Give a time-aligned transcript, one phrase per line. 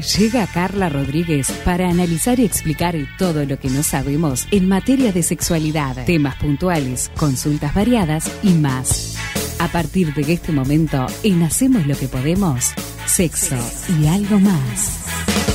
[0.00, 5.22] Llega Carla Rodríguez para analizar y explicar todo lo que no sabemos en materia de
[5.22, 9.16] sexualidad, temas puntuales, consultas variadas y más.
[9.58, 12.72] A partir de este momento, en Hacemos lo que podemos,
[13.06, 13.56] sexo
[14.00, 15.49] y algo más.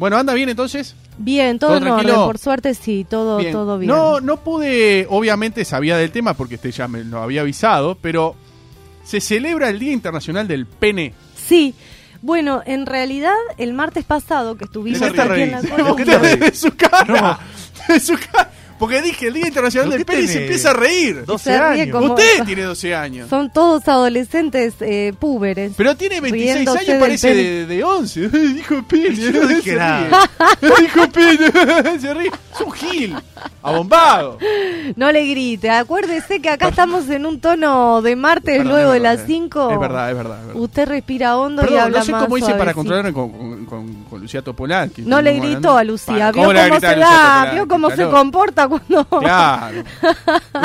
[0.00, 0.96] Bueno, anda bien entonces.
[1.18, 2.26] Bien, todo, ¿Todo en orden, tranquilo?
[2.26, 3.52] por suerte sí, todo bien.
[3.52, 3.92] Todo bien.
[3.92, 8.34] No, no pude, obviamente sabía del tema porque usted ya me lo había avisado, pero
[9.04, 11.12] se celebra el Día Internacional del Pene.
[11.36, 11.74] Sí,
[12.22, 15.60] bueno, en realidad el martes pasado que estuvimos ¿De qué te aquí en la.
[16.36, 17.38] De su cara.
[17.86, 18.50] De su cara.
[18.80, 21.24] Porque dije el Día Internacional ¿Pero del Pene y se empieza a reír.
[21.26, 21.88] 12 Se ríe años.
[21.96, 23.28] como- Usted tiene 12 años.
[23.28, 25.72] Son todos adolescentes eh, púberes.
[25.76, 28.28] Pero tiene 26 riéndose años, parece de, de 11.
[28.30, 29.14] Dijo pene.
[29.14, 30.30] Yo no dije nada.
[30.80, 32.00] Dijo pene.
[32.00, 32.28] Se ríe.
[32.54, 33.16] Es un gil.
[33.62, 34.38] Abombado.
[34.96, 39.00] No le grite, acuérdese que acá estamos en un tono de martes Perdón, luego de
[39.00, 39.24] las eh.
[39.26, 39.70] 5.
[39.72, 40.40] Es verdad, es verdad.
[40.40, 40.62] es verdad.
[40.62, 43.49] Usted respira hondo y Perdón, habla no sé más cómo hice para controlarme con, con,
[43.70, 44.90] con, con Lucía Topolán.
[44.90, 45.76] que No le gritó hablando.
[45.78, 48.10] a Lucía, vio cómo se da, vio cómo se Claro.
[48.10, 49.82] comporta cuando, Claro.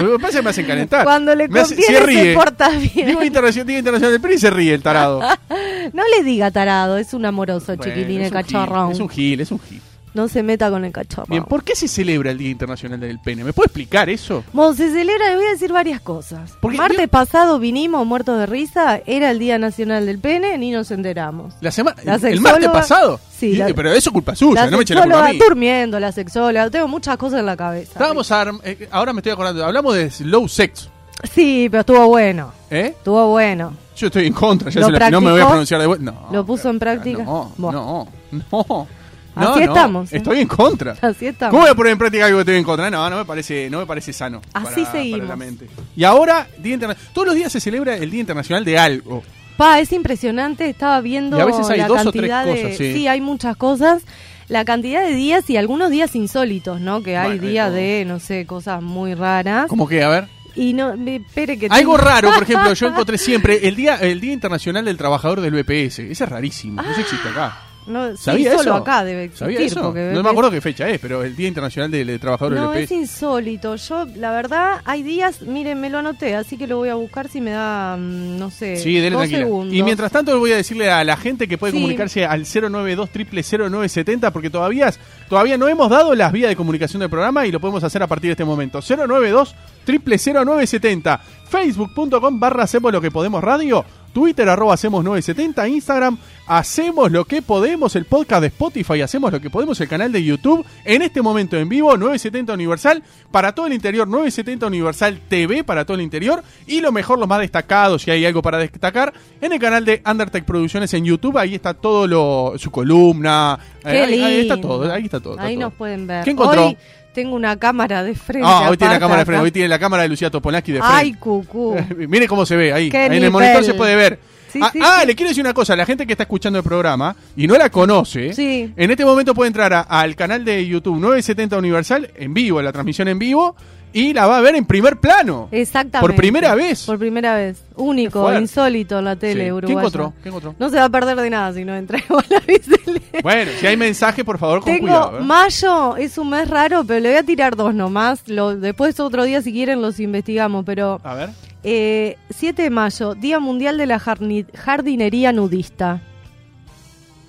[0.02, 1.03] Lo que pasa es que me hacen calentar.
[1.06, 2.23] cuando le hace- conviene se ríe.
[2.23, 3.08] se porta bien.
[3.08, 5.22] Digo internacional, Día Internacional del Pene y se ríe el tarado.
[5.94, 8.88] No le diga tarado, es un amoroso Bueno, chiquilín, es el cachorrón.
[8.88, 9.81] gil, Es un gil, es un gil.
[10.16, 11.28] No se meta con el cachorro.
[11.30, 13.44] Bien, ¿por qué se celebra el Día Internacional del Pene?
[13.44, 14.44] ¿Me puede explicar eso?
[14.54, 16.54] Bueno, se celebra, le voy a decir varias cosas.
[16.62, 20.72] Porque Martes yo- pasado vinimos muertos de risa, era el Día Nacional del Pene, ni
[20.72, 21.54] nos enteramos.
[21.62, 23.20] La semana, La el martes pasado.
[23.30, 25.38] Sí, la- pero eso es culpa suya, la no me eche la culpa a mí.
[25.38, 27.92] durmiendo, la sexóloga, tengo muchas cosas en la cabeza.
[27.92, 30.90] Estábamos a- eh, ahora me estoy acordando, hablamos de slow sex,
[31.34, 32.94] Sí, pero estuvo bueno, ¿eh?
[32.98, 33.74] estuvo bueno.
[33.98, 36.06] Yo estoy en contra, ya ¿Lo se la- no me voy a pronunciar de vuelta.
[36.12, 37.24] No, ¿Lo puso en práctica?
[37.24, 38.08] No, no,
[38.52, 38.88] no.
[39.35, 40.18] Así no, estamos, ¿eh?
[40.18, 40.96] Estoy en contra.
[41.01, 41.51] Así estamos.
[41.51, 42.90] ¿Cómo voy a poner en práctica algo que estoy en contra?
[42.90, 44.41] No, no me parece, no me parece sano.
[44.53, 45.19] Así para- seguimos.
[45.19, 45.68] para la mente.
[45.96, 49.24] Y ahora, Día Interna- todos los días se celebra el Día Internacional de algo.
[49.57, 52.62] Pa, es impresionante, estaba viendo Y a veces hay la dos o tres de...
[52.62, 53.07] cosas, sí.
[53.07, 54.03] hay muchas cosas.
[54.47, 57.01] La cantidad de días y algunos días insólitos, ¿no?
[57.01, 59.68] Que hay Bueno, días de, no sé, cosas muy raras.
[59.68, 60.28] Como que, a ver.
[60.56, 61.66] Y no, me- espere que...
[61.66, 65.41] Algo tengo- raro, por ejemplo, yo encontré siempre el Día, el Día Internacional del Trabajador
[65.41, 66.00] del BPS.
[66.00, 67.57] Ese es rarísimo, no existe acá.
[67.88, 68.75] No, sí, ¿Sabía solo eso?
[68.75, 69.46] acá debe existir.
[69.47, 69.81] ¿Sabía eso?
[69.81, 72.73] porque No me acuerdo qué fecha es, pero el Día Internacional del, del Trabajador No,
[72.73, 73.75] es insólito.
[73.75, 77.28] Yo, la verdad, hay días, miren, me lo anoté, así que lo voy a buscar
[77.29, 79.74] si me da, mm, no sé, Sí, dos segundos.
[79.74, 81.78] Y mientras tanto voy a decirle a la gente que puede Sí.
[81.78, 84.91] comunicarse al 092 0970 porque todavía,
[85.29, 88.07] todavía no hemos dado las vías de comunicación del programa y lo podemos hacer a
[88.07, 88.79] partir de este momento.
[88.81, 93.85] 092 0970 facebook.com barra hacemos lo que podemos radio
[94.16, 96.18] Twitter arroba hacemos 970, Instagram
[96.48, 100.24] hacemos lo que podemos, el podcast de Spotify hacemos lo que podemos, el canal de
[100.24, 105.66] YouTube, en este momento en vivo 970 Universal para todo el interior, 970 Universal TV
[105.66, 109.14] para todo el interior y lo mejor, lo más destacado, si hay algo para destacar,
[109.42, 113.90] en el canal de Undertech Producciones en YouTube, ahí está todo lo, su columna, Qué
[113.90, 115.34] ahí, está todo, ahí está todo.
[115.34, 115.66] está Ahí todo.
[115.66, 116.24] nos pueden ver.
[116.24, 116.68] ¿Qué encontró?
[116.68, 116.78] Hoy
[117.16, 118.48] tengo una cámara de frente.
[118.48, 119.44] Ah, hoy tiene la cámara de frente, acá.
[119.44, 120.96] hoy tiene la cámara de Lucía Topolansky de frente.
[120.96, 121.76] Ay, cucú.
[122.08, 122.92] Mire cómo se ve ahí.
[122.94, 124.20] En el monitor se puede ver.
[124.52, 125.08] Sí, ah, sí, ah, sí.
[125.08, 125.75] le quiero decir una cosa.
[125.75, 129.48] La gente que está escuchando el programa y no la conoce, en este momento puede
[129.48, 133.56] entrar a- al canal de YouTube 970 Universal en vivo, la transmisión en vivo,
[133.95, 135.47] y la va a ver en primer plano.
[135.51, 136.06] Exactamente.
[136.07, 136.85] Por primera vez.
[136.85, 137.63] Por primera vez.
[137.78, 139.19] Único, insólito en la Sí.
[139.22, 139.79] tele ¿Qué uruguaya.
[139.79, 140.13] encontró?
[140.22, 140.56] ¿Qué encontró?
[140.59, 143.01] No se va a perder de nada si no entra igual a avísele.
[143.23, 145.19] Bueno, si hay mensaje, por favor, con Tengo cuidado.
[145.19, 145.22] ¿eh?
[145.23, 148.28] mayo, es un mes raro, pero le voy a tirar dos nomás.
[148.28, 150.66] Lo, después otro día, si quieren, los investigamos.
[150.66, 151.29] Pero A ver.
[151.63, 156.01] eh, 7 de mayo, Día Mundial de la Jardinería Nudista.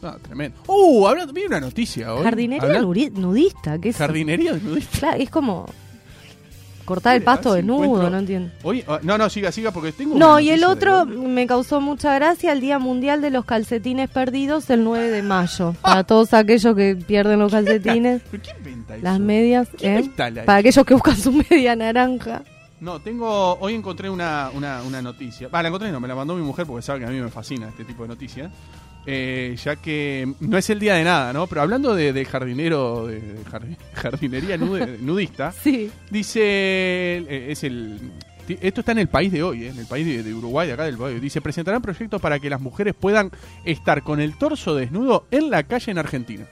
[0.03, 0.59] Ah, tremendo.
[0.69, 2.23] Uh, hablando, vi una noticia hoy.
[2.23, 3.97] Jardinería nudista, ¿qué es?
[3.97, 4.99] Jardinería nudista.
[4.99, 5.67] Claro, es como
[6.87, 8.51] cortar el pasto si desnudo, encuentro- no entiendo.
[8.63, 11.83] Hoy, ah, no, no, siga, siga, porque tengo No, y el otro de- me causó
[11.83, 15.75] mucha gracia, el Día Mundial de los Calcetines Perdidos, el 9 de mayo.
[15.83, 19.05] Para todos aquellos que pierden los calcetines, ¿Pero quién inventa eso?
[19.05, 20.11] las medias, ¿Quién ¿eh?
[20.17, 20.51] Para eso?
[20.53, 22.43] aquellos que buscan su media naranja.
[22.79, 23.55] No, tengo.
[23.59, 25.49] Hoy encontré una, una, una noticia.
[25.49, 27.31] Va, la encontré, no, me la mandó mi mujer porque sabe que a mí me
[27.31, 28.53] fascina este tipo de noticias.
[29.09, 31.47] Eh, ya que no es el día de nada, ¿no?
[31.47, 35.91] Pero hablando de, de jardinero, de, de jardin- jardinería nude- nudista, Sí.
[36.11, 36.41] dice.
[36.43, 37.99] eh, es el.
[38.49, 39.69] Esto está en el país de hoy, ¿eh?
[39.71, 41.21] en el país de, de Uruguay, acá del país.
[41.21, 43.31] Dice: presentarán proyectos para que las mujeres puedan
[43.65, 46.45] estar con el torso desnudo en la calle en Argentina.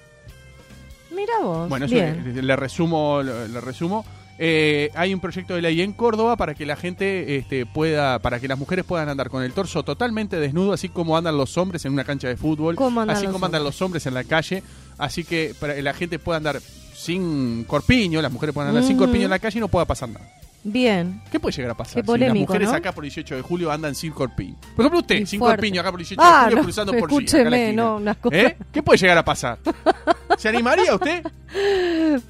[1.15, 1.69] Mira vos.
[1.69, 4.05] Bueno, eso le resumo, le, le resumo.
[4.38, 8.40] Eh, hay un proyecto de ley en Córdoba para que la gente este, pueda, para
[8.40, 11.84] que las mujeres puedan andar con el torso totalmente desnudo, así como andan los hombres
[11.84, 14.62] en una cancha de fútbol, ¿Cómo andan así como andan los hombres en la calle,
[14.98, 18.96] así que para que la gente pueda andar sin corpiño, las mujeres puedan andar sin
[18.96, 20.26] corpiño en la calle y no pueda pasar nada.
[20.66, 21.20] Bien.
[21.31, 22.75] ¿Qué puede llegar a pasar Qué si polémico, las mujeres ¿no?
[22.76, 24.56] acá por 18 de julio andan sin corpiño?
[24.75, 25.56] Por ejemplo, usted, Y sin fuerte.
[25.58, 28.56] corpiño acá por 18 de Ah, julio no, cruzando por escúcheme, no, unas cosas- ¿Eh?
[28.72, 29.58] ¿Qué puede llegar a pasar?
[30.38, 31.22] ¿Se animaría usted?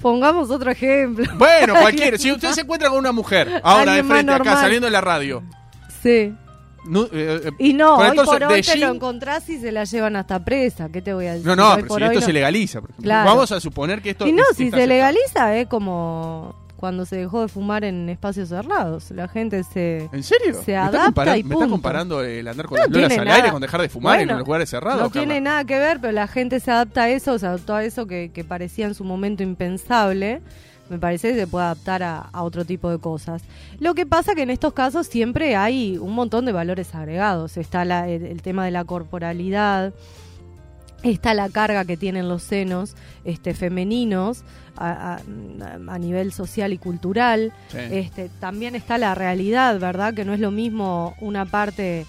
[0.00, 1.24] Pongamos otro ejemplo.
[1.36, 2.18] Bueno, cualquiera.
[2.18, 5.42] Si usted se encuentra con una mujer ahora de frente acá saliendo en la radio.
[6.02, 6.34] Sí.
[6.86, 9.72] no, eh, eh, Y no, hoy torso por de hoy te lo encontrás y se
[9.72, 10.90] la llevan hasta presa.
[10.90, 11.46] ¿Qué te voy a decir?
[11.46, 12.26] No, no, Hoy pero si esto no.
[12.26, 12.80] se legaliza.
[12.80, 12.90] por.
[12.96, 13.30] Claro.
[13.30, 14.26] Vamos a suponer que esto.
[14.26, 14.86] Y no, es- si se aceptado.
[14.86, 16.54] legaliza es como
[16.84, 19.10] cuando se dejó de fumar en espacios cerrados.
[19.12, 20.06] La gente se...
[20.12, 20.52] ¿En serio?
[20.62, 21.70] se ¿Me, adapta compara- y ¿Me está punto.
[21.70, 23.36] comparando el andar con No las lolas al nada.
[23.36, 25.00] aire con dejar de fumar Bueno, en los lugares cerrados?
[25.00, 25.20] No Carla?
[25.22, 28.06] tiene nada que ver, pero la gente se adapta a eso, se adaptó a eso
[28.06, 30.42] que, que parecía en su momento impensable.
[30.90, 33.40] Me parece que se puede adaptar a, a otro tipo de cosas.
[33.80, 37.56] Lo que pasa que en estos casos siempre hay un montón de valores agregados.
[37.56, 39.94] Está la- el, el tema de la corporalidad,
[41.04, 44.42] está la carga que tienen los senos este, femeninos
[44.76, 47.52] a, a- a nivel social y cultural.
[47.68, 47.78] Sí.
[47.90, 50.14] Este, también está la realidad, ¿verdad?
[50.14, 52.06] Que no es lo mismo una parte,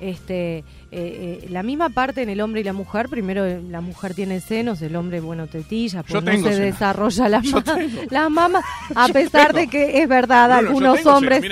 [0.00, 3.08] este, eh, eh, la misma parte en el hombre y la mujer.
[3.08, 6.60] Primero eh, la mujer tiene senos, el hombre, bueno, tetillas, Yo pues no tengo se
[6.60, 7.64] desarrolla las, ma-
[8.10, 8.64] las mamas.
[8.94, 9.60] A pesar tengo.
[9.60, 11.42] de que es verdad, Bruno, algunos hombres,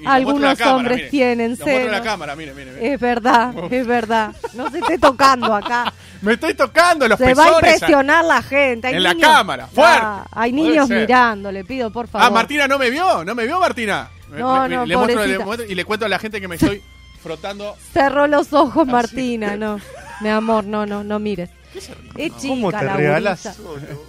[0.00, 1.10] la algunos cámara, hombres mire.
[1.10, 2.00] tienen la senos.
[2.00, 2.72] cámara, mire, mire.
[2.72, 2.92] mire.
[2.94, 4.34] Es verdad, es verdad.
[4.54, 5.92] No se esté tocando acá.
[6.22, 7.74] Me estoy tocando los Se va a pezones.
[7.74, 8.86] impresionar la gente.
[8.88, 9.98] Hay En la cámara, fuerte.
[10.02, 12.26] Ah, hay Puede niños mirando, le pido por favor.
[12.26, 14.08] Ah, Martina no me vio, no me vio Martina.
[14.30, 15.44] No, me- no, le muestro, le pobrecita.
[15.44, 16.80] muestro y le cuento a la gente que me estoy
[17.22, 17.76] frotando.
[17.92, 19.78] Cerró los ojos Martina, no.
[20.20, 21.50] Mi amor, no, no, no mires.
[21.74, 23.58] Es chica ¿Cómo te la regalas?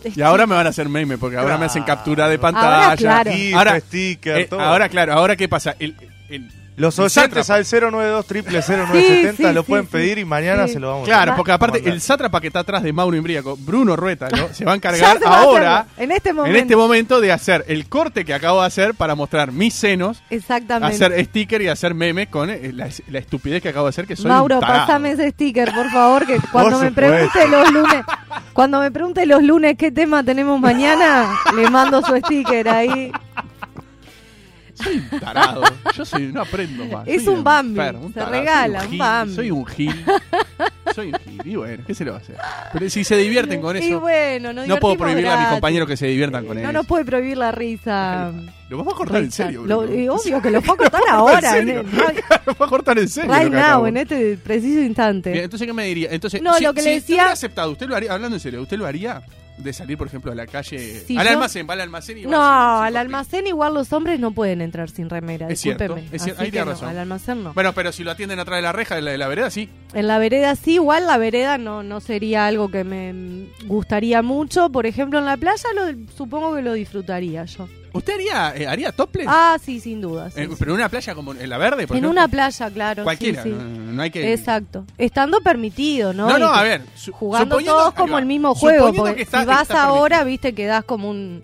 [0.03, 2.85] Es Y ahora me van a hacer meme porque ahora me hacen captura de pantalla.
[2.85, 3.31] Ahora, claro.
[3.55, 4.59] Ahora, sticker, eh, todo.
[4.59, 5.75] ahora, claro, ahora qué pasa.
[5.79, 5.95] El,
[6.29, 10.89] el- Los oyentes al 092 0970 Sí, sí, lo pueden pedir y mañana se lo
[10.89, 14.49] vamos Claro, a porque aparte el sátrapa que está atrás de Mauro Imbríaco, Bruno Ruétalo,
[14.53, 16.55] se va a encargar ahora, en este momento.
[16.57, 20.23] en este momento, de hacer el corte que acabo de hacer para mostrar mis senos,
[20.29, 20.95] Exactamente.
[20.95, 24.15] hacer sticker y hacer memes con eh, la, la estupidez que acabo de hacer, que
[24.15, 28.03] soy Mauro, un pasame ese sticker, por favor, que cuando me pregunte los lunes,
[28.53, 33.11] cuando me pregunte los lunes qué tema tenemos mañana, le mando su sticker ahí.
[34.83, 35.63] Soy un tarado.
[35.95, 37.07] Yo soy, no aprendo más.
[37.07, 39.35] Es Soy un Bambi, enfermo, se tarado, regala, soy un gil, Bambi.
[39.35, 40.05] Soy un gil.
[40.93, 41.41] Soy un gil.
[41.45, 42.35] Y bueno, ¿qué se le va a hacer?
[42.73, 45.87] Pero si se divierten con Y eso, bueno, nos no puedo prohibirle a mis compañeros
[45.87, 46.71] que se diviertan con No eso.
[46.73, 48.31] nos puede prohibir la risa.
[48.69, 51.61] Lo vamos a cortar en serio, Lo- y obvio que lo puedo cortar Lo ahora.
[51.61, 53.31] Lo a cortar en serio.
[53.33, 55.31] right lo now, en este preciso instante.
[55.31, 56.09] Bien, entonces, ¿qué me diría?
[56.11, 58.13] Entonces, No, si, lo que si le usted decía- hubiera aceptado, ¿usted lo haría?
[58.13, 59.21] Hablando en serio, ¿usted lo haría?
[59.57, 61.01] De salir, por ejemplo, a la calle.
[61.05, 62.39] Si al yo- almacén, va al almacén y No, sin- sin
[62.87, 65.47] al almacén igual los hombres no pueden entrar sin remera.
[65.47, 66.15] Es cierto, discúlpeme.
[66.15, 66.89] es cierto, ahí tiene no, razón.
[66.89, 67.53] al almacén no.
[67.53, 69.69] Bueno, pero si lo atienden atrás de la reja de la, de la vereda, sí.
[69.93, 74.69] En la vereda sí, igual la vereda no, no sería algo que me gustaría mucho.
[74.71, 77.69] Por ejemplo, en la playa lo, supongo que lo disfrutaría yo.
[77.93, 79.27] ¿Usted haría, eh, haría topless?
[79.29, 80.29] Ah, sí, sin duda.
[80.31, 80.55] sí, Eh, sí.
[80.57, 82.09] pero en una playa como en la verde, por En ejemplo?
[82.09, 83.03] una playa, claro.
[83.03, 83.49] Cualquiera, sí.
[83.49, 83.63] no,
[83.93, 84.33] no hay que...
[84.33, 84.85] Exacto.
[84.97, 86.27] Estando permitido, ¿no?
[86.27, 86.81] No, no, a ver.
[86.95, 88.19] su- Jugando suponiendo- todos ahí como va.
[88.19, 88.77] el mismo juego.
[88.87, 91.43] Suponiendo Porque que está- si vas está ahora, viste, quedás como un.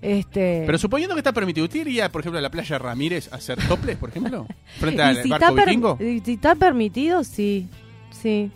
[0.00, 0.62] Este.
[0.64, 3.58] Pero suponiendo que está permitido, ¿usted iría, por ejemplo, a la playa Ramírez a hacer
[3.66, 4.46] topless, por ejemplo?
[4.78, 5.98] Frente y al si barco está, per- vikingo.
[6.00, 7.66] y si está permitido, sí.
[8.12, 8.50] Sí.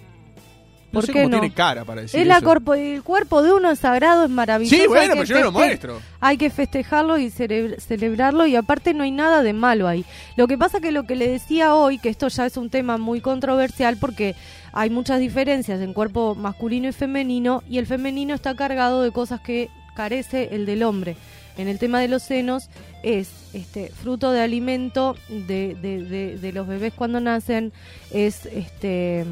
[0.92, 1.40] No ¿Por sé qué cómo no?
[1.40, 2.44] tiene cara para decir Es la eso.
[2.44, 4.76] corpo- el cuerpo de uno es sagrado, es maravilloso.
[4.76, 6.00] Sí, bueno, pero yo no lo muestro.
[6.20, 10.04] Hay que festejarlo y cele- celebrarlo y aparte no hay nada de malo ahí.
[10.37, 12.99] Lo que pasa que lo que le decía hoy, que esto ya es un tema
[12.99, 14.34] muy controversial porque
[14.75, 19.40] hay muchas diferencias en cuerpo masculino y femenino y el femenino está cargado de cosas
[19.40, 21.16] que carece el del hombre.
[21.56, 22.68] En el tema de los senos
[23.02, 27.72] es este fruto de alimento de, de- de- de los bebés cuando nacen,
[28.11, 29.25] es este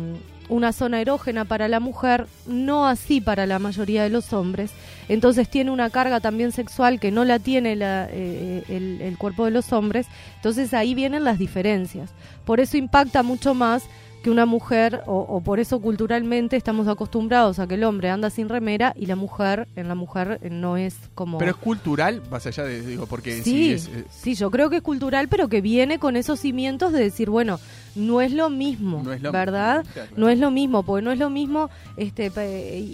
[0.50, 4.70] una zona erógena para la mujer, no así para la mayoría de los hombres.
[5.08, 9.44] Entonces tiene una carga también sexual que no la tiene la- eh, el, el cuerpo
[9.46, 10.06] de los hombres.
[10.36, 12.10] Entonces ahí vienen las diferencias.
[12.44, 13.84] Por eso impacta mucho más
[14.22, 18.28] que una mujer, o, o por eso culturalmente estamos acostumbrados a que el hombre anda
[18.28, 21.38] sin remera y la mujer, en la mujer eh, no es como...
[21.38, 23.86] Pero es cultural, más allá de, digo, porque en Sí, sí es...
[23.88, 27.30] eh, sí, yo creo que es cultural, pero que viene con esos cimientos de decir,
[27.30, 27.58] bueno,
[27.94, 29.86] no es lo mismo, No es lo- ¿verdad?
[29.92, 30.10] Claro.
[30.16, 32.30] No es lo mismo, porque no es lo mismo, este,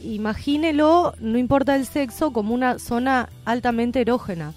[0.05, 4.53] imagínelo, no importa el sexo, como una zona altamente erógena,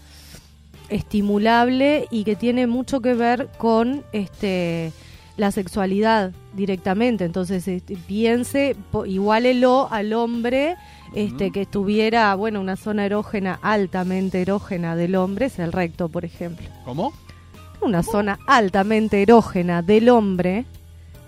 [0.89, 4.91] estimulable y que tiene mucho que ver con este
[5.39, 7.25] la sexualidad directamente.
[7.25, 10.75] Entonces, este, piense, po- igualelo al hombre
[11.15, 16.25] este, que estuviera, bueno, una zona erógena, altamente erógena del hombre, es el recto, por
[16.25, 16.67] ejemplo.
[16.86, 17.13] ¿Cómo?
[17.81, 20.65] Una zona altamente erógena del hombre,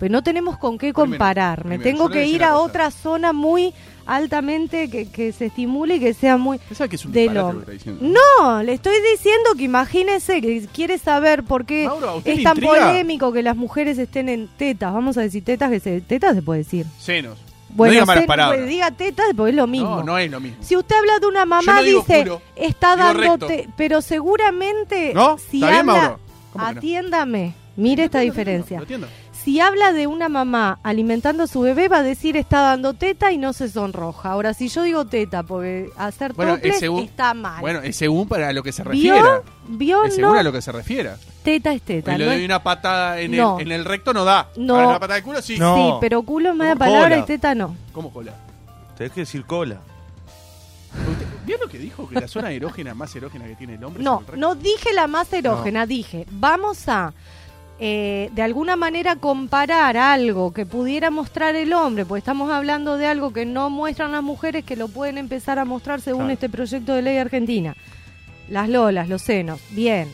[0.02, 1.64] pero no tenemos con qué Primero, comparar.
[1.64, 2.58] Me primero, tengo que ir a cosa.
[2.58, 3.72] otra zona muy
[4.04, 6.58] altamente que, que se estimule y que sea muy...
[6.72, 7.92] ¿Sabes que es un disparate lo?
[8.00, 12.42] No, le estoy diciendo que imagínese que quiere saber por qué Mauro, ¿a usted es
[12.42, 12.88] tan intriga?
[12.88, 14.92] polémico que las mujeres estén en tetas.
[14.92, 16.84] Vamos a decir tetas, que se, tetas se puede decir.
[16.98, 17.38] Senos.
[17.68, 18.58] Bueno, no diga malas palabras.
[18.58, 19.98] pues, diga tetas porque es lo mismo.
[19.98, 20.58] No, no es lo mismo.
[20.64, 25.38] Si usted habla de una mamá, no dice, culo, está dándote, pero seguramente ¿No?
[25.38, 26.18] si ¿Está bien, habla,
[26.58, 28.78] atiéndame, mire esta diferencia.
[28.78, 29.06] Lo entiendo.
[29.44, 33.32] Si habla de una mamá alimentando a su bebé, va a decir está dando teta
[33.32, 34.30] y no se sonroja.
[34.30, 37.60] Ahora, si yo digo teta, porque hacer Bueno, toples es según- está mal.
[37.60, 38.90] Bueno, es según para lo que se ¿Vio?
[39.14, 39.42] refiera.
[39.66, 40.04] ¿Vio?
[40.04, 41.16] Es según No, a lo que se refiera.
[41.42, 42.14] teta es teta.
[42.14, 43.58] Y le no doy es- una patada en, No.
[43.58, 44.48] el, en el recto no da.
[44.56, 44.74] No.
[44.76, 45.58] Ahora, una patada de culo sí.
[45.58, 45.74] No.
[45.76, 47.26] Sí, pero culo es mala Como palabra y cola.
[47.26, 47.76] teta no.
[47.92, 48.34] ¿Cómo cola?
[48.96, 49.80] Tenés que decir cola.
[51.10, 52.08] ¿Usted- ¿Vio lo que dijo?
[52.08, 54.40] Que la zona erógena más erógena que tiene el hombre No, es el recto.
[54.40, 57.12] no dije la más erógena, dije, vamos a
[57.84, 63.06] eh, de alguna manera comparar algo que pudiera mostrar el hombre, pues estamos hablando de
[63.06, 66.94] algo que no muestran las mujeres que lo pueden empezar a mostrar según este proyecto
[66.94, 67.74] de ley argentina.
[68.48, 70.12] Las lolas, los senos, bien.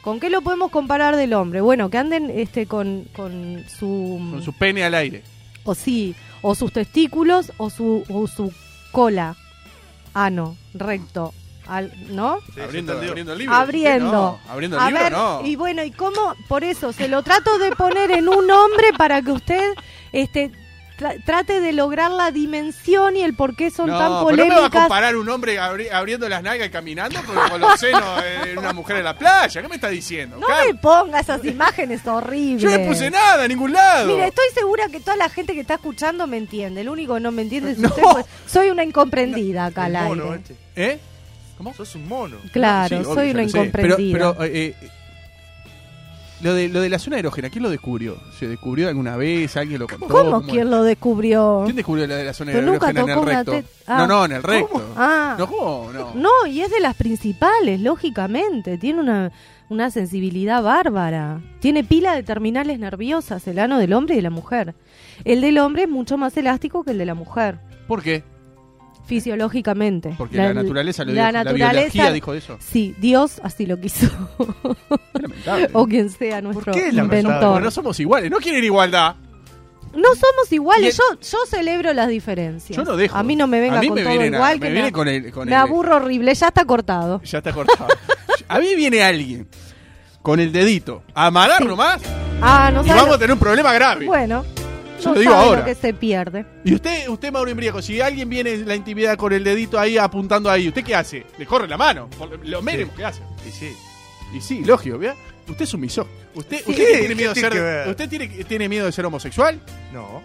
[0.00, 1.60] ¿Con qué lo podemos comparar del hombre?
[1.60, 5.22] Bueno, que anden este con, con su Con su pene al aire.
[5.64, 8.50] o sí, o sus testículos o su o su
[8.92, 9.36] cola,
[10.14, 11.34] ano, recto,
[11.70, 12.40] al, ¿no?
[12.54, 13.54] Sí, abriendo, abriendo el libro.
[13.54, 14.12] Abriendo.
[14.12, 15.40] No, abriendo el A libro ver, no.
[15.44, 16.34] y bueno, ¿y cómo?
[16.48, 19.72] Por eso, se lo trato de poner en un hombre para que usted
[20.12, 20.50] este
[20.98, 24.44] tra- trate de lograr la dimensión y el por qué son no, tan pero no
[24.44, 24.80] me va a polémicas.
[24.82, 28.02] comparar un hombre abri- abriendo las nalgas y caminando con, con los senos
[28.44, 29.62] de una mujer en la playa.
[29.62, 30.36] ¿Qué me está diciendo?
[30.38, 30.66] no Carlos?
[30.66, 32.60] me ponga esas imágenes horribles.
[32.62, 34.08] Yo no puse nada a ningún lado.
[34.08, 36.80] Mire, estoy segura que toda la gente que está escuchando me entiende.
[36.82, 37.88] El único que no me entiende es No.
[37.88, 38.02] usted.
[38.12, 40.22] pues, soy una incomprendida acá al aire.
[40.34, 40.56] este.
[40.76, 41.00] ¿Eh?
[41.60, 41.74] ¿Cómo?
[41.74, 42.36] Sos un mono.
[42.52, 43.96] Claro, Sí, soy una incomprendida.
[44.18, 44.88] Pero, pero eh, eh,
[46.40, 48.16] lo, de, lo de la zona erógena, ¿quién lo descubrió?
[48.38, 49.58] ¿Se descubrió alguna vez?
[49.58, 50.08] ¿Alguien lo contó?
[50.08, 51.60] ¿Cómo quién lo descubrió?
[51.66, 53.52] ¿Quién descubrió la de la zona Pero nunca erógena en el tocó una recto?
[53.52, 53.98] tet- ah.
[53.98, 54.94] No, no, en el recto.
[54.96, 55.36] Ah.
[55.38, 55.90] No, ¿cómo?
[55.92, 56.14] No.
[56.14, 58.78] No, y es de las principales, lógicamente.
[58.78, 59.32] Tiene una,
[59.68, 61.42] una sensibilidad bárbara.
[61.60, 64.74] Tiene pila de terminales nerviosas, el ano del hombre y de la mujer.
[65.26, 68.22] El del hombre es mucho más elástico que el de la mujer, ¿Por qué?
[69.10, 70.14] Fisiológicamente.
[70.16, 71.32] Porque la, naturaleza lo la dijo.
[71.32, 72.56] La naturaleza- biología dijo eso.
[72.60, 74.06] Sí, Dios así lo quiso.
[75.72, 77.52] O quien sea nuestro qué es inventor.
[77.52, 78.30] Porque no somos iguales.
[78.30, 79.16] No quieren igualdad.
[79.94, 80.98] No somos iguales.
[80.98, 82.76] El- Yo, yo celebro las diferencias.
[82.76, 83.16] Yo no dejo.
[83.16, 84.60] A mí no me venga A mí con me todo a- igual.
[84.60, 86.34] me que viene me, con el- con me el- aburro horrible.
[86.34, 87.20] Ya está cortado.
[87.24, 87.88] Ya está cortado.
[88.48, 89.48] a mí viene alguien
[90.22, 91.64] con el dedito a amarrar Sí.
[91.64, 92.00] nomás
[92.42, 94.06] Ah, no y vamos a tener un problema grave.
[94.06, 94.44] Bueno,
[95.00, 95.58] Yo no lo digo sabe ahora.
[95.60, 96.46] lo que se pierde.
[96.64, 99.98] Y usted, usted Mauro Imbriaco, si alguien viene en la intimidad con el dedito ahí
[99.98, 101.26] apuntando ahí, ¿usted qué hace?
[101.38, 102.08] Le corre la mano.
[102.18, 102.96] Por Lo mínimo Sí.
[102.96, 103.22] que hace.
[103.48, 103.76] Y sí.
[104.34, 105.14] Y sí, lógico, ¿vea?
[105.48, 106.14] Usted es un misógino.
[106.34, 106.70] ¿Usted, Sí.
[106.70, 106.98] usted ¿Qué?
[107.00, 107.88] tiene miedo de ¿Qué tiene que ser?
[107.88, 109.60] ¿Usted tiene, tiene miedo de ser homosexual?
[109.92, 110.22] No.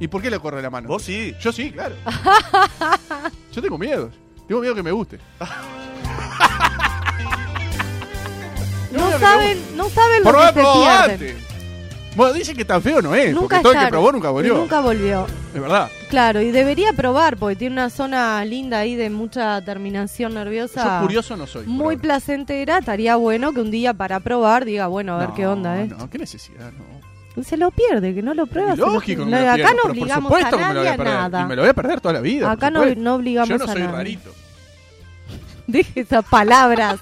[0.00, 0.88] ¿Y por qué le corre la mano?
[0.88, 1.32] Vos sí.
[1.40, 1.94] Yo sí, claro.
[3.52, 4.10] Yo tengo miedo.
[4.48, 5.18] Tengo miedo que me guste.
[8.92, 11.10] No saben, no saben lo que se pierden.
[11.10, 11.36] antes.
[12.16, 14.54] Bueno, dicen que tan feo no es, Nunca porque todo el que probó nunca volvió.
[14.56, 15.26] Nunca volvió.
[15.52, 15.90] Es verdad.
[16.10, 20.98] Claro, y debería probar porque tiene una zona linda ahí de mucha terminación nerviosa.
[21.00, 21.66] Yo curioso no soy.
[21.66, 25.46] Muy placentera, estaría bueno que un día para probar diga, bueno, a ver No, qué
[25.46, 25.88] onda, ¿eh?
[25.88, 27.42] No, qué necesidad, no.
[27.42, 28.76] Se lo pierde, que no lo prueba.
[28.76, 30.92] Lógico que Acá pierdo, no obligamos por supuesto a que me lo voy nadie a
[30.92, 31.40] a nada.
[31.42, 32.50] Y me lo voy a perder toda la vida.
[32.50, 33.92] Acá no, no obligamos Yo no a soy nadie.
[33.92, 34.30] rarito.
[35.66, 37.00] Deje esas palabras.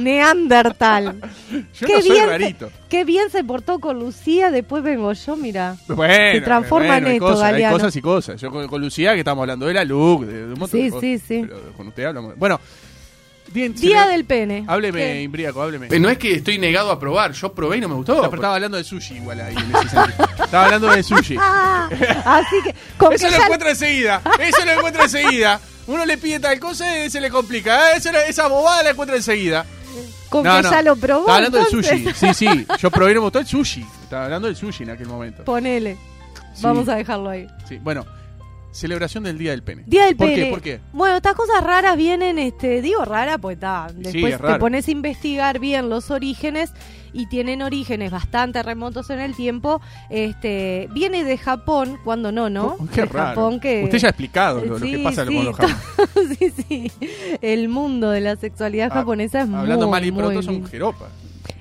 [0.00, 1.20] Neandertal.
[1.80, 2.68] Yo qué no soy bien, rarito.
[2.68, 5.76] Se, qué bien se portó con Lucía, después vengo yo, mira.
[5.88, 8.40] Bueno, Se transforma bueno, en esto, cosas, hay cosas y cosas.
[8.40, 10.84] Yo con, con Lucía, que estamos hablando de la look, de, de un montón Sí,
[10.84, 11.00] de cosas.
[11.02, 11.44] sí, sí.
[11.48, 12.36] Pero con usted hablamos.
[12.36, 12.60] Bueno,
[13.52, 14.64] bien, Día del pene.
[14.66, 15.22] Hábleme, ¿Qué?
[15.22, 15.88] Imbriaco, hábleme.
[15.90, 18.14] Eh, No es que estoy negado a probar, yo probé y no me gustó.
[18.14, 19.54] No, pero estaba hablando de sushi igual ahí.
[19.56, 20.28] en ese sentido.
[20.44, 21.36] estaba hablando de sushi.
[21.38, 21.88] Ah,
[22.24, 24.22] así que con Eso que lo ya- encuentra enseguida.
[24.40, 25.60] Eso lo encuentra enseguida.
[25.86, 27.92] Uno le pide tal cosa y se le complica.
[27.92, 29.66] Eso, esa bobada la encuentra enseguida.
[30.28, 30.70] Con No, que no.
[30.70, 31.20] ya lo probó.
[31.20, 32.34] Estaba hablando entonces, del sushi.
[32.34, 32.66] Sí, sí.
[32.80, 33.84] Yo probé y me gustó el sushi.
[34.02, 35.44] Estaba hablando del sushi en aquel momento.
[35.44, 35.96] Ponele.
[36.54, 36.62] Sí.
[36.62, 37.46] Vamos a dejarlo ahí.
[37.68, 37.78] Sí.
[37.82, 38.04] Bueno,
[38.72, 39.84] celebración del Día del Pene.
[39.86, 40.42] Día del ¿Por pene.
[40.44, 40.50] qué?
[40.50, 40.80] ¿Por qué?
[40.92, 43.88] Bueno, estas cosas raras vienen, este, digo rara, pues está.
[43.94, 46.72] Después es te pones a investigar bien los orígenes
[47.14, 49.80] y tienen orígenes bastante remotos en el tiempo.
[50.10, 52.76] Este, viene de Japón, cuando no, ¿no?
[52.78, 53.28] Oh, Qué de raro.
[53.28, 56.54] Japón que Usted ya ha explicado lo, que pasa sí, con los japoneses.
[56.66, 56.92] sí, sí.
[57.40, 60.66] El mundo de la sexualidad Ah, japonesa es muy Hablando mal y muy pronto son
[60.66, 61.08] jeropas.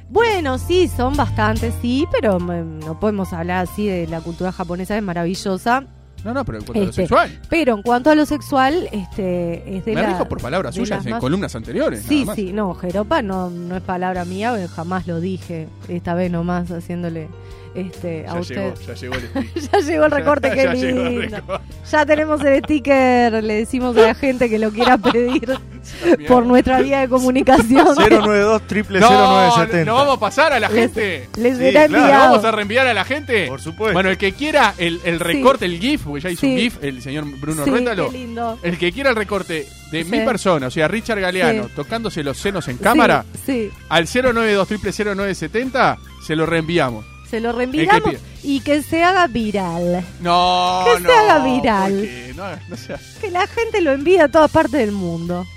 [0.10, 4.98] Bueno, sí, son bastantes, sí, pero mm, no podemos hablar así de la cultura japonesa,
[4.98, 5.86] es maravillosa.
[6.24, 7.40] No, no, pero en cuanto a lo Este, sexual.
[7.50, 11.06] Pero en cuanto a lo sexual, este, es de Me la- dijo por palabras suyas
[11.06, 12.04] en más- columnas anteriores.
[12.08, 12.36] Sí, nada más.
[12.36, 15.68] sí, no, Jeropa no, no es palabra mía, jamás lo dije.
[15.88, 17.28] Esta vez nomás haciéndole
[17.76, 18.56] este, a Ya usted.
[18.56, 19.30] llegó, ya llegó el
[19.72, 21.36] ya llegó el recorte, qué Ya llegó el lindo.
[21.38, 21.66] recorte.
[21.94, 25.60] Ya tenemos el sticker, le decimos a la gente que lo quiera pedir
[26.28, 27.86] por nuestra vía de comunicación.
[27.96, 29.86] 092 triple No, 0970.
[29.86, 31.30] no vamos a pasar a la Les- gente.
[31.38, 32.30] Les Sí, será claro, ¿Lo enviado.
[32.32, 33.46] vamos a reenviar a la gente?
[33.46, 33.94] Por supuesto.
[33.94, 36.60] Bueno, el que quiera el, el recorte, el GIF, porque ya hizo un Sí.
[36.62, 38.58] GIF el señor Bruno Sí, qué lindo.
[38.64, 40.10] El que quiera el recorte de Sí.
[40.10, 41.70] mi persona, o sea, Richard Galeano, Sí.
[41.76, 47.06] tocándose los senos en cámara, Sí, sí, al 092 0970 se lo reenviamos.
[47.34, 48.14] Se lo reenviamos
[48.44, 50.06] y que se haga viral.
[50.22, 51.92] No, Que se haga viral.
[51.94, 55.48] porque No, no sea, Que la gente lo envíe a todas partes del mundo.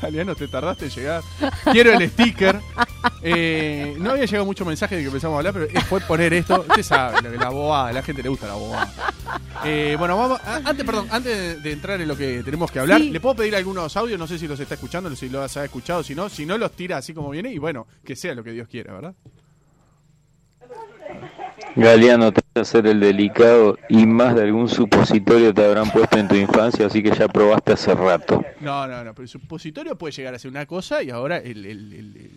[0.00, 1.22] Galeano, te tardaste en llegar.
[1.72, 2.60] Quiero el sticker.
[3.22, 6.64] Eh, no había llegado mucho mensaje de que empezamos a hablar, pero fue poner esto.
[6.68, 8.92] Usted sabe, lo que la bobada, a la gente le gusta la bobada.
[9.64, 10.40] Eh, bueno, vamos.
[10.44, 13.10] a- Antes, perdón, antes de- de entrar en lo que tenemos que hablar, Sí.
[13.10, 14.18] ¿le puedo pedir algunos audios?
[14.20, 16.70] No sé si los está escuchando, si los ha escuchado, si no, si no los
[16.72, 19.14] tira así como viene y bueno, que sea lo que Dios quiera, ¿verdad?
[21.78, 26.26] Galeano te hace hacer el delicado y más de algún supositorio te habrán puesto en
[26.28, 28.44] tu infancia, así que ya probaste hace rato.
[28.60, 31.64] No, no, no, pero el supositorio puede llegar a ser una cosa y ahora el,
[31.64, 32.30] el, el, el,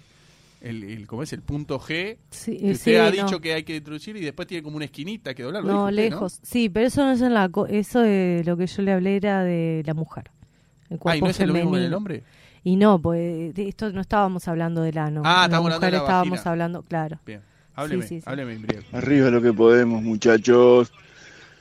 [0.61, 1.33] el- el- ¿cómo es?
[1.33, 3.11] El punto G Sí, que usted sí, ha no.
[3.11, 5.63] dicho que hay que introducir y después tiene como una esquinita que doblar.
[5.63, 6.39] No, usted, lejos.
[6.43, 7.49] Sí, pero eso no es en la.
[7.49, 10.29] co- Eso de lo que yo le hablé era de la mujer.
[10.89, 11.97] El cuerpo Ah, ¿y no es lo mismo en el femenino.
[11.97, 12.23] hombre?
[12.63, 15.23] Y no, pues de esto no estábamos hablando del ano.
[15.25, 16.51] Ah, La estábamos hablando de mujer la estábamos vagina.
[16.51, 17.19] hablando, claro.
[17.25, 17.41] Bien,
[17.75, 18.23] hábleme, Sí, sí, sí.
[18.25, 18.59] hábleme.
[18.93, 20.91] Arriba lo que podemos, muchachos.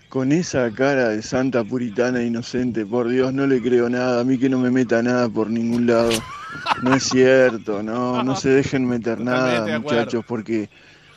[0.08, 4.20] Con esa cara de santa puritana inocente, por Dios, no le creo nada.
[4.20, 6.10] A mí que no me meta nada por ningún lado.
[6.82, 10.68] No es cierto, no, no se dejen meter nada, muchachos, porque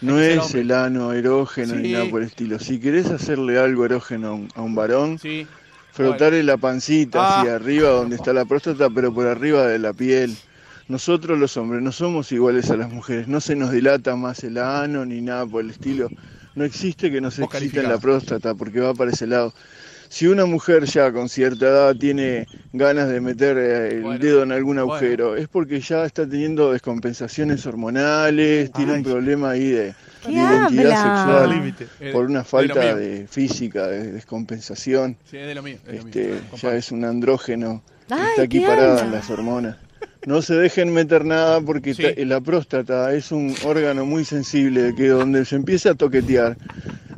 [0.01, 1.81] no es el ano erógeno Sí.
[1.81, 2.59] ni nada por el estilo.
[2.59, 5.47] Si querés hacerle algo erógeno a un, a un varón, Sí,
[5.91, 7.39] frotarle la pancita Ah.
[7.41, 10.37] hacia arriba donde está la próstata, pero por arriba de la piel.
[10.87, 14.57] Nosotros los hombres no somos iguales a las mujeres, no se nos dilata más el
[14.57, 16.09] ano ni nada por el estilo.
[16.55, 19.53] No existe que nos Vos excite en la próstata porque va para ese lado.
[20.09, 24.43] Si una mujer ya con cierta edad tiene ganas de meter eh, el Bueno, dedo
[24.43, 24.91] en algún bueno.
[24.93, 30.33] agujero, es porque ya está teniendo descompensaciones hormonales, tiene un problema ahí de, ¿Qué de
[30.35, 31.23] identidad habla?
[31.23, 31.87] sexual límite.
[31.99, 35.77] Eh, por una falta de física, de descompensación Sí, es de lo mío.
[35.87, 36.11] es de lo mío.
[36.13, 39.77] este, ya es un andrógeno que Ay, está aquí ¿qué parada en las hormonas.
[40.25, 42.03] No se dejen meter nada porque Sí.
[42.03, 46.57] ta- la próstata es un órgano muy sensible que donde se empieza a toquetear,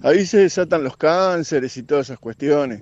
[0.04, 2.82] ahí se desatan los cánceres y todas esas cuestiones.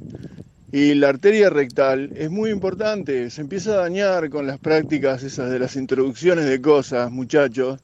[0.71, 5.51] Y la arteria rectal es muy importante, se empieza a dañar con las prácticas esas
[5.51, 7.79] de las introducciones de cosas, muchachos,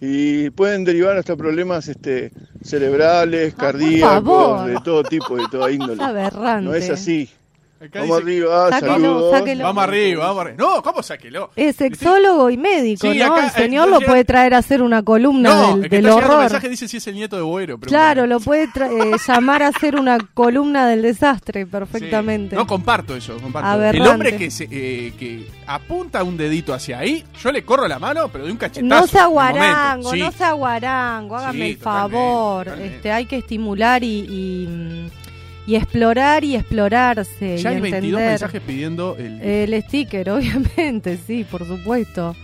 [0.00, 2.30] y pueden derivar hasta problemas este,
[2.62, 5.94] cerebrales, Ah, cardíacos, de todo tipo, de toda índole.
[5.94, 6.64] Es aberrante.
[6.68, 7.30] No es así.
[7.78, 9.30] Acá Vamos dice- arriba, Sáquelo, saludos.
[9.38, 9.64] sáquelo.
[9.64, 10.56] Vamos arriba, vamos arriba.
[10.58, 11.50] No, ¿cómo sáquelo?
[11.56, 13.26] Es sexólogo y médico, Sí, ¿no?
[13.26, 15.90] acá, el eh, señor lo llega- puede traer a hacer una columna No, del, el
[15.90, 16.40] que del está llegando horror.
[16.44, 17.78] mensaje dice si es el nieto de Boero.
[17.78, 18.68] Claro, lo puede eh,
[19.28, 21.70] llamar a hacer una columna del desastre Sí.
[21.70, 22.56] perfectamente.
[22.56, 23.68] No, comparto eso, comparto.
[23.68, 23.98] Aberrante.
[23.98, 27.98] El hombre que, se, eh, que apunta un dedito hacia ahí, yo le corro la
[27.98, 28.86] mano, pero de un cachetazo.
[29.02, 30.18] No sea el guarango, Sí.
[30.20, 32.64] no sea guarango, hágame Sí, el favor.
[32.64, 32.96] totalmente.
[32.96, 35.25] Este, hay que estimular y, y, mm,
[35.66, 38.28] y explorar y explorarse Ya y hay 22 entender.
[38.28, 39.40] mensajes pidiendo el...
[39.42, 42.34] El sticker, obviamente, sí, por supuesto.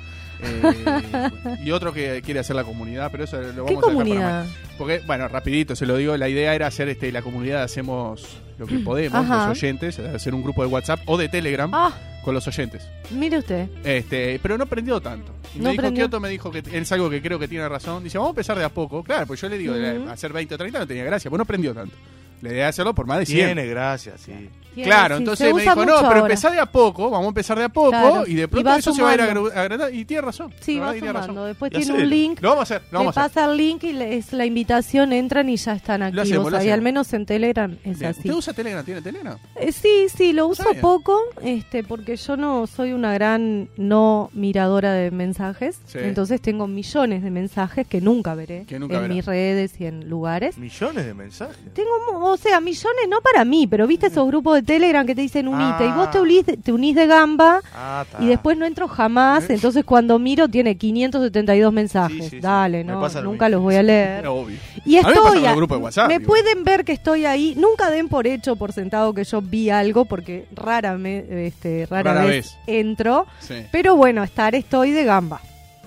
[0.42, 1.30] eh,
[1.64, 4.44] y otro que quiere hacer la comunidad, pero eso lo vamos ¿Qué a dejar comunidad?
[4.44, 4.54] más.
[4.76, 8.66] Porque, bueno, rapidito se lo digo, la idea era hacer este la comunidad, hacemos lo
[8.66, 9.48] que podemos, Ajá.
[9.48, 11.92] los oyentes, hacer un grupo de WhatsApp o de Telegram Ah,
[12.24, 12.88] con los oyentes.
[13.11, 13.68] mire usted.
[13.85, 15.32] Este, pero no prendió tanto.
[15.54, 15.92] Y No me dijo.
[15.94, 18.02] Kioto me dijo que es algo que creo que tiene razón.
[18.02, 19.04] Dice, vamos a empezar de a poco.
[19.04, 20.08] Claro, pues yo le digo, Ujú.
[20.11, 21.94] hacer 20 o 30 no tenía gracia, pues no prendió tanto.
[22.42, 23.46] La idea es hacerlo por más de 100.
[23.46, 24.33] Tiene gracia, sí.
[24.74, 27.64] Claro, sí, entonces me dijo, no, pero empezá de a poco, vamos a empezar de
[27.64, 28.24] a poco, Claro.
[28.26, 29.90] y de Y pronto eso se va a ir agrandando.
[29.90, 30.52] Y tiene razón.
[30.61, 31.30] Sí, va tiene razón.
[31.30, 31.44] sumando.
[31.46, 32.40] Después Y tiene un link.
[32.40, 33.35] Lo vamos a hacer, lo Le vamos a hacer.
[33.35, 36.26] pasa el link y le- es la invitación, entran y ya están activos.
[36.28, 36.72] hacemos, hacemos.
[36.74, 38.11] al menos en Telegram es Bien.
[38.11, 38.20] así.
[38.20, 38.85] ¿Usted usa Telegram?
[38.85, 39.38] ¿Tiene Telegram?
[39.56, 44.92] Eh, sí, sí, lo uso poco, este, porque yo no soy una gran no miradora
[44.92, 45.78] de mensajes.
[45.87, 45.98] Sí.
[46.00, 49.14] Entonces tengo millones de mensajes que nunca veré Que nunca en verá.
[49.14, 50.56] mis redes y en lugares.
[50.58, 51.56] Millones de mensajes.
[51.74, 55.20] Tengo, o sea, millones no para mí, pero viste esos grupos de Telegram que te
[55.22, 56.22] dicen unite y vos te Ah.
[56.22, 59.48] unís, de- te unís de gamba Ah, y después no entro jamás.
[59.51, 62.25] Entonces cuando miro tiene 572 mensajes.
[62.25, 62.40] Sí, sí.
[62.40, 64.27] Dale, no, lo nunca los voy a leer.
[64.27, 64.57] Obvio.
[64.85, 67.55] Y A mí me pasa estoy a- WhatsApp, Me pueden ver que estoy ahí.
[67.57, 72.14] Nunca den por hecho, por sentado que yo vi algo, porque rara, me, este, rara,
[72.14, 72.59] Rara vez, vez.
[72.66, 73.27] entro.
[73.70, 75.40] Pero bueno, estar estoy de gamba.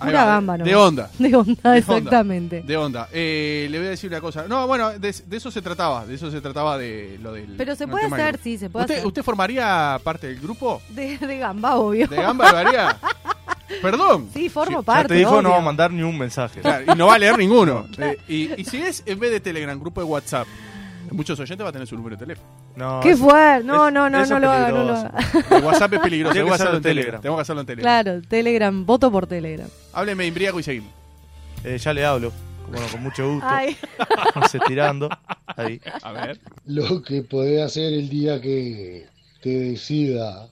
[0.06, 0.58] Pura ¿no?
[0.64, 1.10] De onda.
[1.20, 1.78] De onda, De onda.
[1.78, 2.62] exactamente.
[2.62, 3.10] De onda.
[3.12, 4.46] Eh, le voy a decir una cosa.
[4.48, 6.06] No, bueno, de, de eso se trataba.
[6.06, 7.56] De eso se trataba de lo del.
[7.58, 9.08] Pero se puede hacer, sí, se puede ¿Usted, hacer.
[9.08, 10.82] ¿Usted formaría parte del grupo?
[10.90, 12.08] De, de gamba, obvio.
[12.08, 12.98] ¿De Gamba lo haría?
[13.82, 14.30] Perdón.
[14.34, 15.08] Sí, formo Ya parte.
[15.10, 15.50] te dijo no obvio.
[15.52, 16.62] va a mandar ni un mensaje.
[16.62, 17.86] Claro, y no va a leer ninguno.
[17.98, 20.48] Eh, y, y si es en vez de Telegram, grupo de WhatsApp,
[21.12, 22.48] muchos oyentes va a tener su número de teléfono.
[22.76, 23.62] No, ¿Qué es- fue?
[23.64, 25.14] No, no, no, no lo haga, no lo haga.
[25.52, 26.34] El WhatsApp es peligroso.
[26.34, 27.04] Tengo que hacerlo en Telegram.
[27.06, 27.22] Telegram.
[27.22, 28.04] Tengo que hacerlo en Telegram.
[28.04, 29.68] Claro, Telegram, voto por Telegram.
[29.94, 30.92] Hábleme, embriago y seguimos.
[31.64, 32.32] Eh, ya le hablo.
[32.70, 33.48] Bueno, con mucho gusto.
[33.50, 33.78] Ay,
[34.36, 35.10] Vamos estirando.
[35.56, 35.80] Ahí.
[36.02, 36.40] A ver.
[36.66, 39.06] Lo que podés hacer el día que
[39.42, 40.48] te decida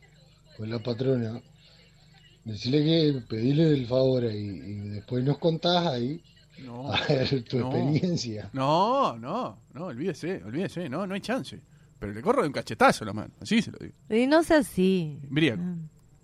[0.58, 1.42] con la patrona,
[2.46, 6.22] decirle que pedirle el favor ahí y después nos contás ahí
[6.64, 7.68] No, a ver tu no.
[7.76, 8.50] experiencia.
[8.54, 10.90] no, no, no, olvídese, olvídese.
[10.90, 11.60] No, no hay chance.
[12.00, 13.34] Pero le corro de un cachetazo la mano.
[13.42, 13.94] Así se lo digo.
[14.10, 15.20] y no sea así.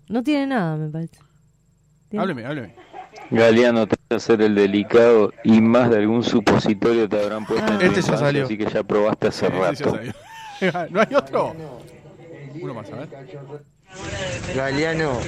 [0.08, 1.18] No tiene nada, me parece.
[2.08, 2.22] ¿Tiene?
[2.22, 2.74] Hábleme, hábleme.
[3.30, 7.72] Galeano te vas a hacer el delicado y más de algún supositorio te habrán puesto
[7.72, 8.44] en tu Este ya salió.
[8.44, 9.90] así que ya probaste hace ya rato.
[9.90, 10.12] salió.
[10.90, 11.56] ¿No hay otro?
[12.60, 13.08] Uno más, a ver.
[14.54, 15.18] Galeano,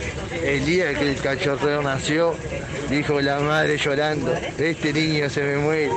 [0.42, 2.35] el día que el cachorreo nació,
[2.90, 5.90] dijo la madre llorando, este niño se me muere,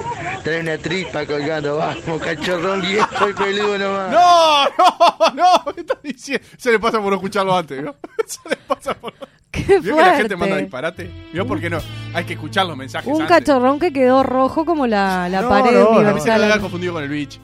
[0.43, 4.11] trae una tripa colgando, vamos, cachorrón viejo y peludo nomás.
[4.11, 4.63] ¡No!
[4.77, 5.33] ¡No!
[5.65, 5.73] ¡No!
[5.73, 6.45] ¿Qué estás diciendo?
[6.57, 7.95] Se le pasa por no escucharlo antes, ¿no?
[8.27, 9.13] Se le pasa por.
[9.51, 11.09] ¡Qué ¿Vio que la gente manda disparate?
[11.31, 11.79] ¿Vio por qué no?
[12.13, 13.37] Hay que escuchar los mensajes Un antes.
[13.37, 15.85] cachorrón que quedó rojo como la, la No, pared no, no.
[15.93, 15.95] Se
[16.29, 16.59] universal.
[16.61, 17.39] confundido con el bitch.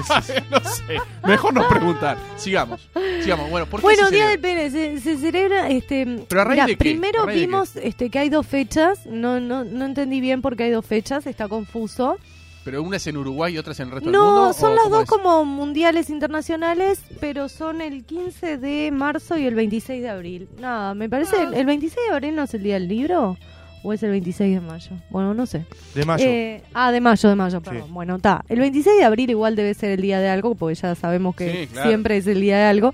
[0.50, 0.96] no sé.
[1.26, 2.16] Mejor no preguntar.
[2.36, 2.88] Sigamos.
[3.22, 3.50] Sigamos.
[3.50, 6.54] Bueno, ¿por qué Bueno, se Día del Pene, se, se celebra, este, ¿Pero a raíz
[6.56, 6.76] mirá, de qué?
[6.78, 10.42] primero ¿A raíz de vimos este, que hay dos fechas, no, no, no entendí bien
[10.42, 12.18] por qué hay dos fechas, está confuso.
[12.64, 14.34] ¿Pero una es en Uruguay y otra es en el resto del mundo?
[14.44, 15.08] No, ¿O son las dos es?
[15.10, 20.48] como mundiales internacionales, pero son el 15 de marzo y el 26 de abril.
[20.58, 21.42] Nada, me parece, Ah.
[21.42, 23.36] el, el 26 de abril no es el Día del Libro,
[23.84, 25.64] o es el 26 de mayo, bueno, no sé.
[25.94, 26.24] De mayo.
[26.26, 27.84] Eh, ah, de mayo, de mayo, perdón.
[27.86, 27.92] Sí.
[27.92, 28.44] Bueno, está.
[28.48, 31.52] El 26 de abril igual debe ser el día de algo, porque ya sabemos que
[31.52, 31.88] Sí, claro.
[31.88, 32.92] siempre es el día de algo.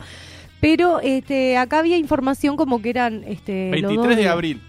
[0.61, 4.61] Pero este, acá había información como que eran este, los 23 dos de abril,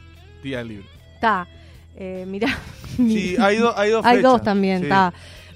[0.42, 0.86] Día del Libro.
[1.16, 1.48] Está.
[1.98, 2.48] Eh, mirá.
[2.96, 4.88] Sí, hay, do- hay dos Hay dos también, Sí.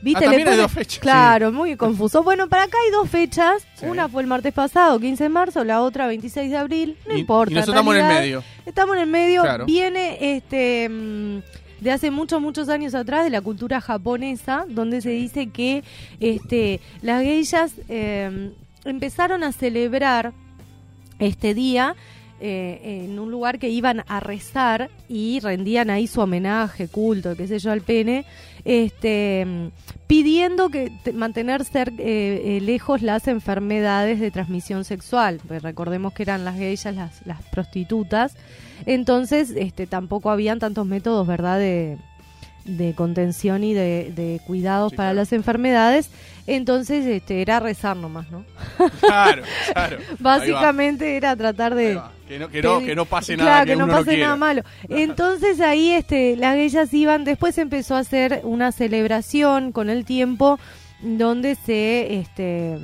[0.05, 0.23] ¿Viste?
[0.23, 0.99] Ah, también hay dos fechas.
[0.99, 2.21] Claro, muy confuso.
[2.23, 3.65] Bueno, para acá hay dos fechas.
[3.75, 3.85] Sí.
[3.87, 6.97] Una fue el martes pasado, 15 de marzo, la otra 26 de abril.
[7.07, 7.51] No Y- importa.
[7.51, 8.43] Y nosotros estamos en el medio.
[8.67, 9.41] Estamos en el medio.
[9.41, 9.65] Claro.
[9.65, 10.89] Viene este
[11.81, 15.83] de hace muchos, muchos años atrás de la cultura japonesa, donde se dice que
[16.19, 18.51] este, las geishas eh,
[18.85, 20.33] empezaron a celebrar
[21.19, 21.95] este día
[22.39, 27.47] eh, en un lugar que iban a rezar y rendían ahí su homenaje, culto, qué
[27.47, 28.25] sé yo, al pene,
[28.65, 29.67] este, mm,
[30.07, 35.39] pidiendo que te- mantener cer- eh, eh, lejos las enfermedades de transmisión sexual.
[35.47, 38.35] Pues recordemos que eran las geishas, las, las prostitutas.
[38.85, 41.97] Entonces, este, tampoco habían tantos métodos, ¿verdad?, de,
[42.65, 45.19] de contención y de, de cuidados Sí, para claro.
[45.21, 46.09] las enfermedades.
[46.47, 48.43] Entonces, este, era rezar nomás, ¿no?
[48.99, 49.97] Claro, claro.
[50.19, 51.99] Básicamente era tratar de...
[52.27, 53.49] Que no, que no, que no pase nada.
[53.49, 54.63] Claro, que, no uno pase nada malo.
[54.89, 60.57] Entonces ahí este, las geishas iban, después empezó a hacer una celebración con el tiempo
[61.01, 62.79] donde se este,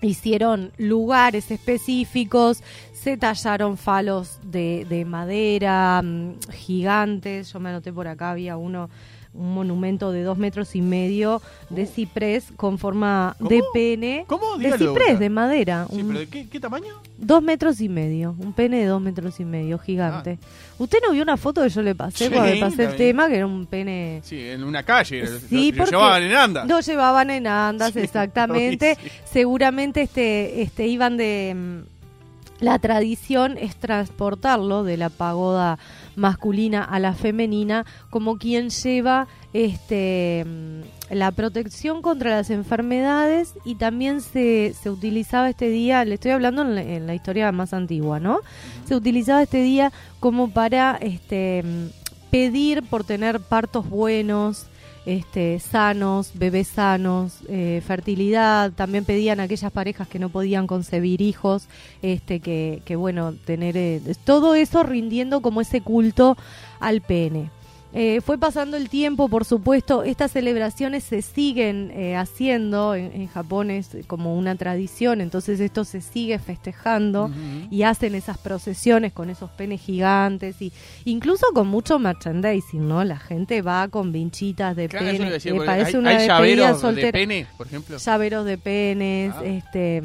[0.00, 8.08] hicieron lugares específicos, se tallaron falos de, de madera mm, gigantes, yo me anoté por
[8.08, 8.88] acá, había uno
[9.38, 14.24] un monumento de dos metros y medio de ciprés con forma de pene.
[14.26, 14.56] ¿Cómo?
[14.58, 15.86] De Dígalo de ciprés, de madera.
[15.90, 16.94] Sí, un- pero ¿de qué, qué tamaño?
[17.16, 20.38] Dos metros y medio, un pene de dos metros y medio, gigante.
[20.78, 23.28] ¿Usted no vio una foto que yo le pasé Sí, cuando le pasé el tema,
[23.28, 24.20] que era un pene...
[24.24, 25.22] Sí, en una calle.
[25.24, 26.68] lo- Sí, lo, porque llevaban en andas.
[26.68, 28.96] Lo llevaban en andas, Sí, exactamente.
[29.02, 29.10] lo.
[29.32, 31.54] Seguramente este, este iban de...
[31.56, 35.78] mm, La tradición es transportarlo de la pagoda
[36.18, 43.76] masculina a la femenina como quien lleva este mm, la protección contra las enfermedades y
[43.76, 48.40] también se, se utilizaba este día, le estoy hablando en la, historia más antigua, ¿no?
[48.84, 51.86] Se utilizaba este día como para este mm,
[52.30, 54.66] pedir por tener partos buenos,
[55.08, 58.72] este, sanos, bebés sanos, eh, fertilidad.
[58.72, 61.66] También pedían a aquellas parejas que no podían concebir hijos,
[62.02, 66.36] este, que, que bueno, tener eh, todo eso rindiendo como ese culto
[66.78, 67.50] al pene.
[67.94, 73.28] Eh, fue pasando el tiempo, por supuesto, estas celebraciones se siguen eh, haciendo en, en
[73.28, 77.30] Japón, es como una tradición, entonces esto se sigue festejando
[77.70, 80.70] y hacen esas procesiones con esos penes gigantes y
[81.06, 83.02] incluso con mucho merchandising, ¿no?
[83.04, 86.10] La gente va con vinchitas de Claro, eso le pene, decía, porque parece hay, una
[86.10, 87.96] hay de pene, por ejemplo.
[87.96, 89.44] Llaveros de penes, Ah.
[89.46, 90.02] este,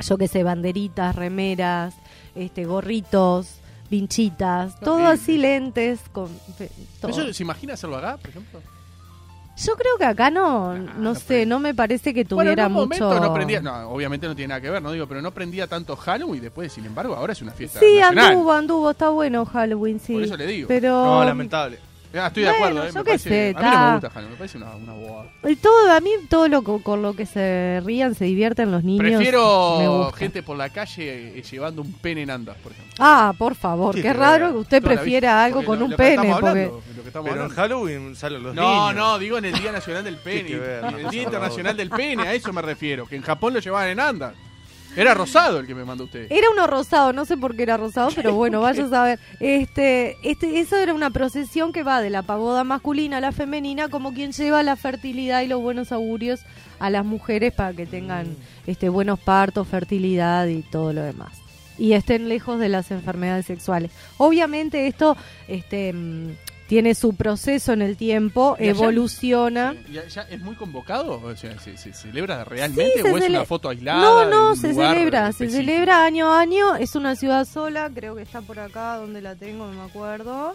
[0.00, 1.94] yo qué sé, banderitas, remeras,
[2.34, 3.59] este, gorritos,
[3.90, 5.08] vinchitas, todo bien.
[5.08, 6.28] así lentes con
[7.00, 7.10] todo.
[7.10, 8.60] ¿Eso se imagina hacerlo acá, por ejemplo?
[9.62, 12.72] Yo creo que acá no, no sé, no me parece que Bueno, en tuviera un
[12.72, 13.20] momento mucho.
[13.20, 15.96] no prendía, no, obviamente no tiene nada que ver, no digo, pero no prendía tanto
[15.96, 18.26] Halloween y después, sin embargo, ahora es una fiesta Sí, nacional.
[18.32, 20.14] anduvo, anduvo, está bueno Halloween, sí.
[20.14, 20.68] Por eso le digo.
[20.68, 21.78] Pero No, lamentable.
[22.12, 24.10] Ah, estoy de acuerdo, eh, yo me qué parece- sé, a mí no me gusta
[24.10, 25.30] Halloween, me parece una, una bobada.
[25.62, 29.04] todo, a mí todo lo co- con lo que se rían, se divierten los niños.
[29.04, 30.16] me Prefiero gusta.
[30.18, 32.94] gente por la calle eh, llevando un pene en andas, por ejemplo.
[32.98, 35.44] Ah, por favor, Sí, qué raro que usted toda la prefiera vida.
[35.44, 37.36] algo Porque con lo- un lo que pene, estamos porque hablando, lo que estamos Pero
[37.36, 37.62] en hablando.
[37.62, 38.94] Halloween salen los No, niños.
[38.96, 40.48] no, digo en el Día Nacional del Pene.
[40.48, 43.06] que ver, el no, Día por Internacional del Pene, a eso me refiero.
[43.06, 44.34] Que en Japón lo llevaban en andas.
[44.96, 46.26] Era rosado el que me mandó usted.
[46.30, 49.20] Era uno rosado, no sé por qué era rosado, pero bueno, vaya a saber.
[49.38, 53.88] Este, este, eso era una procesión que va de la pagoda masculina a la femenina,
[53.88, 56.40] como quien lleva la fertilidad y los buenos augurios
[56.78, 61.38] a las mujeres para que tengan este buenos partos, fertilidad y todo lo demás.
[61.78, 63.90] Y estén lejos de las enfermedades sexuales.
[64.18, 65.16] Obviamente esto
[65.48, 66.32] este, mm,
[66.70, 69.74] tiene su proceso en el tiempo, evoluciona.
[69.90, 71.20] ¿Y allá ¿Es muy convocado?
[71.20, 74.00] O sea, ¿se, se celebra realmente Sí, se o es una foto aislada?
[74.00, 76.76] No, no, se celebra, se celebra año a año.
[76.76, 80.54] Es una ciudad sola, creo que está por acá donde la tengo, no me acuerdo.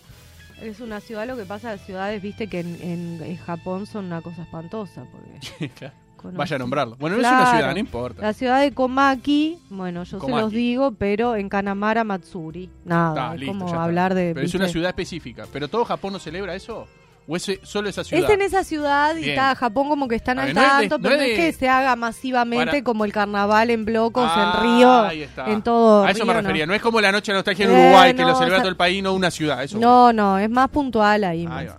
[0.62, 4.06] Es una ciudad, lo que pasa, las ciudades, viste que en, en- en Japón son
[4.06, 5.04] una cosa espantosa.
[5.12, 5.94] Porque Claro.
[6.26, 6.96] Conozco- Vaya a nombrarlo.
[7.00, 8.22] Bueno, no es una ciudad, no importa.
[8.22, 12.70] La ciudad de Komaki, bueno, yo se los digo, pero en Kanamara Matsuri.
[12.84, 13.84] Nada, es listo, como ya está.
[13.84, 14.34] hablar de.
[14.34, 15.46] Pero es una ciudad específica.
[15.52, 16.88] ¿Pero todo Japón no celebra eso?
[17.28, 18.24] ¿O es solo esa ciudad?
[18.24, 21.00] Es en esa ciudad y está Japón como que están al no es de- tanto,
[21.00, 24.30] pero es no es de- que se haga masivamente Para- como el carnaval en Blocos,
[24.32, 25.50] Ah, en Río, ahí está.
[25.50, 26.04] en todo.
[26.06, 26.48] A eso me Río, ¿no?
[26.48, 26.66] refería.
[26.68, 26.74] No.
[26.76, 28.70] es como la noche de nostalgia en Eh, Uruguay, que lo celebra o sea- todo
[28.70, 29.64] el país, no una ciudad.
[29.64, 31.48] Eso No, no, es más puntual ahí.
[31.50, 31.76] Ahí más.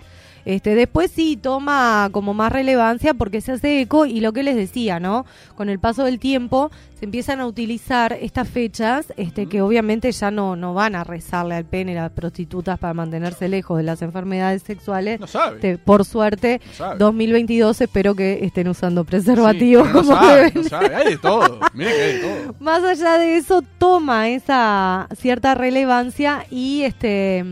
[0.46, 4.54] Este, después sí toma como más relevancia porque se hace eco y lo que les
[4.56, 5.26] decía, ¿no?
[5.56, 10.30] Con el paso del tiempo se empiezan a utilizar estas fechas, este, que obviamente ya
[10.30, 14.62] no, no van a rezarle al pene las prostitutas para mantenerse lejos de las enfermedades
[14.62, 15.18] sexuales.
[15.20, 15.56] No sabe.
[15.56, 16.98] Este, por suerte, No sabe.
[17.00, 20.62] 2022 espero que estén usando Sí, preservativos pero no como sabe, deben.
[20.62, 20.94] no sabe.
[20.94, 21.58] Hay de todo.
[21.74, 22.54] Mire que hay de todo.
[22.60, 27.44] Más allá de eso, toma esa cierta relevancia y este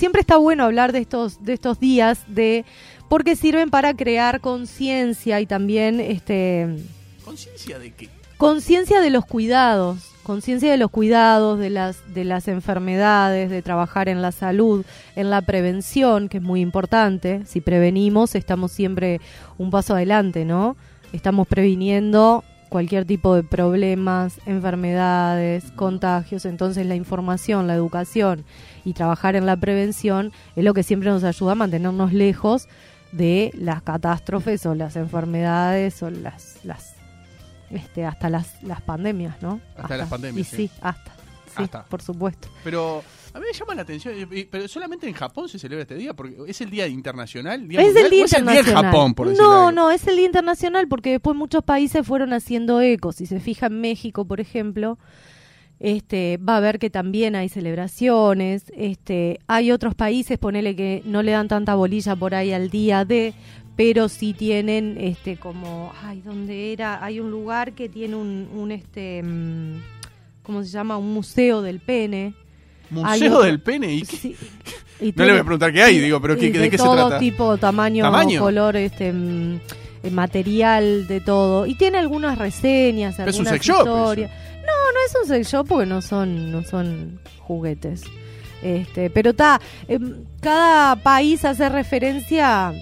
[0.00, 2.64] siempre está bueno hablar de estos, de estos días de
[3.10, 6.66] porque sirven para crear conciencia y también este
[7.22, 8.08] ¿Conciencia de qué?
[8.38, 14.08] conciencia de los cuidados, conciencia de los cuidados, de las, de las enfermedades, de trabajar
[14.08, 14.86] en la salud,
[15.16, 17.42] en la prevención, que es muy importante.
[17.44, 19.20] Si prevenimos, estamos siempre
[19.58, 20.76] un paso adelante, ¿no?
[21.12, 26.46] Estamos previniendo cualquier tipo de problemas, enfermedades, contagios.
[26.46, 28.46] Entonces la información, la educación
[28.84, 32.68] y trabajar en la prevención es lo que siempre nos ayuda a mantenernos lejos
[33.12, 36.94] de las catástrofes o las enfermedades o las, las
[37.70, 39.60] este, hasta las, las pandemias, ¿no?
[39.76, 40.56] Hasta las pandemias, Y sí.
[40.68, 41.12] sí, hasta.
[41.56, 41.84] Sí, Hasta.
[41.84, 42.48] por supuesto.
[42.62, 44.14] Pero a mí me llama la atención.
[44.50, 47.66] Pero solamente en Japón se celebra este día, porque es el día internacional.
[47.68, 48.84] Día Es mundial, el Día o es el día Internacional.
[48.92, 49.72] Japón, por no, algo?
[49.72, 53.12] no, es el Día Internacional porque después muchos países fueron haciendo eco.
[53.12, 54.98] Si se fija en México, por ejemplo,
[55.78, 58.64] este, va a ver que también hay celebraciones.
[58.76, 63.04] Este, hay otros países, ponele que no le dan tanta bolilla por ahí al día
[63.04, 63.34] de,
[63.76, 67.02] pero sí tienen, este, como, ay, ¿dónde era?
[67.04, 69.82] Hay un lugar que tiene un, un este, mm,
[70.42, 70.98] ¿cómo se llama?
[70.98, 72.34] Un museo del pene.
[72.90, 73.92] Museo del pene.
[73.94, 74.16] ¿Y qué?
[74.16, 74.36] Sí,
[75.00, 76.84] y No le voy a preguntar qué hay, digo, pero ¿qué- y de qué se
[76.84, 77.18] todo trata?
[77.18, 78.40] tipo, tamaño, ¿Tamaño?
[78.40, 79.60] color, este mm,
[80.02, 81.66] eh, material, de todo.
[81.66, 84.30] Y tiene algunas reseñas, Es un algunas sex shop, historias.
[84.60, 88.02] No, no es un sex shop porque no son, no son juguetes.
[88.62, 89.58] Este, pero está,
[90.40, 92.72] cada país hace referencia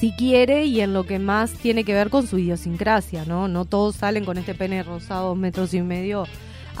[0.00, 3.48] si quiere y en lo que más tiene que ver con su idiosincrasia, ¿no?
[3.48, 6.26] No todos salen con este pene rosado dos metros y medio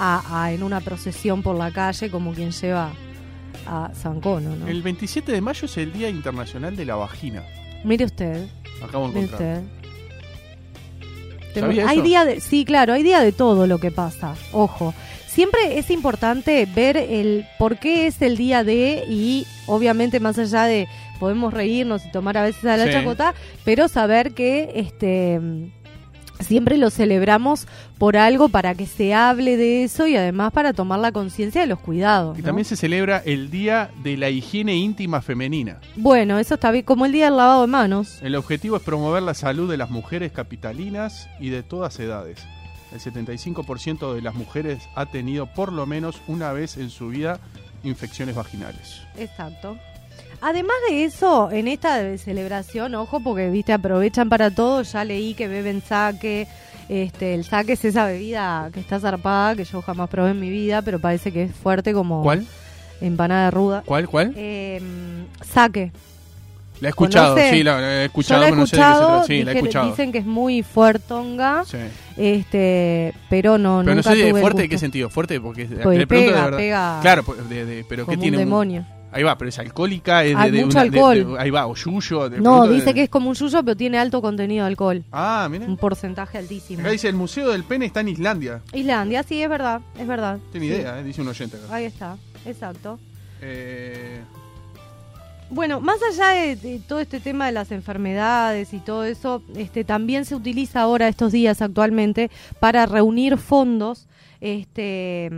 [0.02, 2.90] a, a- en una procesión por la calle como quien lleva
[3.66, 4.66] a San Cono, ¿no?
[4.66, 7.42] El 27 de mayo es el Día Internacional de la Vagina.
[7.84, 8.46] Mire usted,
[8.82, 9.58] Acabo de mire encontrar.
[9.58, 9.68] usted.
[11.54, 12.04] Tengo- ¿Sabía hay eso?
[12.06, 14.34] día de, sí, claro, hay día de todo lo que pasa.
[14.52, 14.94] Ojo,
[15.26, 20.64] siempre es importante ver el por qué es el día de y obviamente más allá
[20.64, 20.86] de
[21.18, 22.92] podemos reírnos y tomar a veces a la Sí.
[22.92, 23.34] chacota,
[23.64, 25.40] pero saber que este
[26.40, 27.66] siempre lo celebramos
[27.98, 31.66] por algo para que se hable de eso y además para tomar la conciencia de
[31.66, 32.38] los cuidados.
[32.38, 32.46] Y ¿no?
[32.46, 35.80] también se celebra el Día de la Higiene Íntima Femenina.
[35.96, 38.18] Bueno, eso está bien, como el día del lavado de manos.
[38.22, 42.40] El objetivo es promover la salud de las mujeres capitalinas y de todas edades.
[42.92, 47.38] El 75% de las mujeres ha tenido por lo menos una vez en su vida
[47.84, 49.02] infecciones vaginales.
[49.16, 49.78] Exacto.
[50.42, 55.48] Además de eso, en esta celebración, ojo, porque viste, aprovechan para todo, ya leí que
[55.48, 56.46] beben saque,
[56.88, 60.48] este, el saque es esa bebida que está zarpada, que yo jamás probé en mi
[60.50, 62.22] vida, pero parece que es fuerte como...
[62.22, 62.46] ¿Cuál?
[63.02, 63.82] empanada ruda.
[63.86, 64.34] ¿Cuál, cuál?
[64.36, 64.78] Eh,
[65.42, 65.90] saque.
[66.80, 67.50] La he escuchado, ¿conoce?
[67.50, 69.08] sí, la, la he escuchado, Yo la he pero no sé de qué se escuchado,
[69.12, 69.26] trata.
[69.26, 69.86] Sí, la he dije- escuchado.
[69.90, 71.78] dicen que es muy fuertonga, Sí.
[72.16, 75.08] este, pero no, Pero no sé de tuve fuerte, ¿de qué sentido?
[75.10, 76.58] Fuerte porque le pregunto de pega, verdad.
[76.58, 78.36] pega Claro, pues, de, de- pero como ¿qué un tiene?
[78.38, 78.84] demonio.
[79.12, 81.32] Ahí va, pero es alcohólica, es de, Hay de mucho una- de- alcohol.
[81.34, 82.28] de- ahí va, o yuyo.
[82.28, 85.04] de No, de- dice que es como un yuyo, pero tiene alto contenido de alcohol.
[85.10, 85.66] Ah, mira.
[85.66, 86.80] Un porcentaje altísimo.
[86.80, 88.62] Acá dice el Museo del Pene está en Islandia.
[88.72, 90.38] Islandia, sí, es verdad, es verdad.
[90.52, 90.72] Tiene Sí.
[90.74, 91.74] idea, eh, dice un oyente acá.
[91.74, 92.98] Ahí está, exacto.
[93.42, 94.20] Eh,
[95.52, 99.82] Bueno, más allá de, de todo este tema de las enfermedades y todo eso, este,
[99.82, 104.06] también se utiliza ahora estos días actualmente para reunir fondos
[104.40, 105.28] este,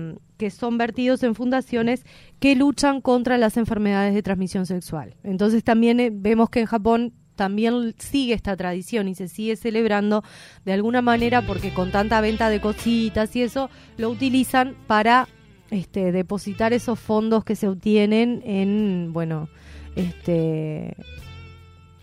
[0.43, 2.05] que son vertidos en fundaciones
[2.41, 5.15] que luchan contra las enfermedades de transmisión sexual.
[5.23, 10.25] Entonces también eh, vemos que en Japón también sigue esta tradición y se sigue celebrando
[10.65, 15.29] de alguna manera porque con tanta venta de cositas y eso lo utilizan para
[15.71, 19.49] este, depositar esos fondos que se obtienen en, bueno,
[19.95, 20.97] este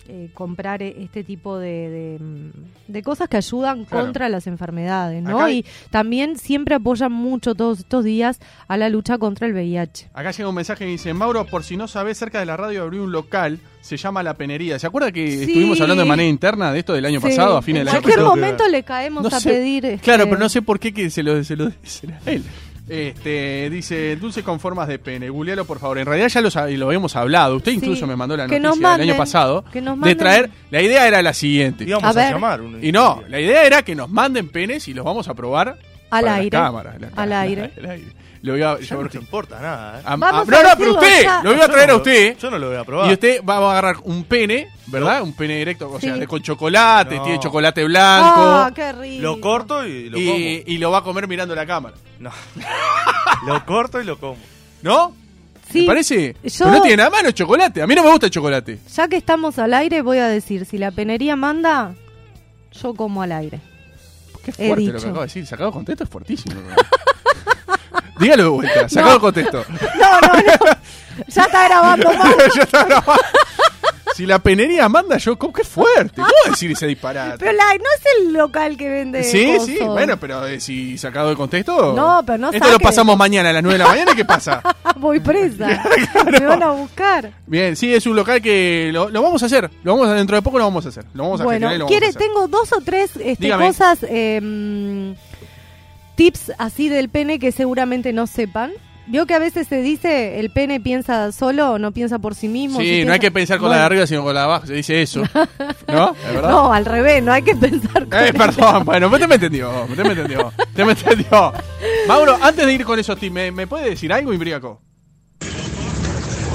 [0.10, 4.06] eh, comprar eh, este tipo de, de, mm, de cosas que ayudan Claro.
[4.06, 5.40] contra las enfermedades, ¿no?
[5.42, 10.10] Hay- Y también siempre apoyan mucho todos estos días a la lucha contra el VIH.
[10.14, 12.84] acá llega un mensaje que dice, Mauro, por si no sabes, cerca de la radio
[12.84, 14.78] abrió un local, se llama La Penería.
[14.80, 15.44] ¿Se acuerda que Sí.
[15.44, 17.96] estuvimos hablando de manera interna de esto del año Sí, pasado, a fines en del
[17.96, 18.36] año cualquier pasado?
[18.36, 19.50] momento le caemos No a sé.
[19.50, 19.86] pedir.
[19.86, 22.44] este, Claro, pero no sé por qué que se lo, se lo dicen a él.
[22.90, 25.30] Este, dice, dulce con formas de pene.
[25.30, 26.00] Googlealo, por favor.
[26.00, 27.56] En realidad ya lo, lo habíamos hablado.
[27.58, 28.06] Usted incluso Sí.
[28.06, 29.64] me mandó la Que noticia del año pasado.
[29.72, 30.50] que nos de traer...
[30.72, 31.84] La idea era la siguiente.
[31.84, 32.62] Íbamos A llamar.
[32.82, 35.78] Y no, la idea era que nos manden penes y los vamos a probar
[36.12, 36.58] Al para aire.
[36.58, 37.72] La cámara, la Al cámara, aire.
[37.78, 38.14] al aire.
[38.42, 40.04] Lo voy a, Ya no te importa nada, ¿eh?
[40.06, 41.42] a- a- Vamos no, a no, pero decirlo usted, ya.
[41.44, 42.38] lo voy a Yo traer no a usted.
[42.38, 43.10] Yo no lo voy a probar.
[43.10, 45.22] Y usted va a agarrar un pene, ¿verdad?
[45.24, 46.20] Un pene directo, o sea, Sí.
[46.22, 47.24] de con chocolate, No.
[47.24, 48.42] tiene chocolate blanco.
[48.42, 49.22] Ah, qué rico.
[49.22, 50.38] Lo corto y lo como.
[50.40, 51.96] y, y lo va a comer mirando la cámara.
[52.20, 52.32] No.
[53.46, 54.38] lo corto y lo como.
[54.82, 55.14] ¿No?
[55.72, 56.36] Sí, ¿Me parece?
[56.44, 57.82] yo- Pero no tiene nada malo el chocolate.
[57.82, 58.80] A mí no me gusta el chocolate.
[58.96, 61.94] Ya que estamos al aire, voy a decir, si la penería manda,
[62.72, 63.60] yo como al aire.
[64.44, 65.46] Qué He fuerte lo que acabo de decir.
[65.46, 66.56] Sacado contexto es fuertísimo.
[68.20, 68.90] Dígalo de vuelta.
[68.90, 69.66] Sacado de contexto.
[70.00, 70.42] No, no, no.
[71.28, 72.36] ya está grabando más.
[72.56, 73.22] Ya está grabado.
[74.20, 75.40] Si la penería manda, yo.
[75.40, 75.54] ¿cómo?
[75.54, 76.18] ¡Qué fuerte!
[76.18, 77.38] ¿Cómo decir ese disparate?
[77.38, 79.24] Pero la, no es el local que vende.
[79.24, 81.94] Sí, sí, bueno, pero eh, si sacado de contexto.
[81.94, 84.14] No, pero no Esto lo pasamos mañana a las 9 de la mañana.
[84.14, 84.62] ¿Qué pasa?
[84.98, 85.86] Voy presa.
[86.32, 87.32] Me van a buscar.
[87.48, 89.72] Bien, sí, es un local que lo, lo vamos a hacer.
[89.84, 91.06] Lo vamos a, dentro de poco lo vamos a hacer.
[91.14, 92.34] Lo vamos a Bueno, lo quiere, vamos a hacer.
[92.34, 95.16] tengo dos o tres este, cosas, eh,
[96.16, 98.74] tips así del pene que seguramente no sepan.
[99.10, 102.80] Vio que a veces se dice el pene piensa solo, no piensa por sí mismo.
[102.80, 104.46] Sí, si no piensa- hay que pensar con la de arriba, sino con la de
[104.46, 104.68] abajo.
[104.68, 105.24] Se dice eso.
[105.88, 106.16] ¿No?
[106.28, 106.50] ¿Es verdad?
[106.52, 110.04] No, al revés, no hay que pensar con Eh, perdón, bueno, usted me entendió, usted
[110.04, 111.54] me entendió, usted me entendió.
[112.08, 114.80] Mauro, antes de ir con esos tips, ¿me, me puede decir algo, Imbriaco?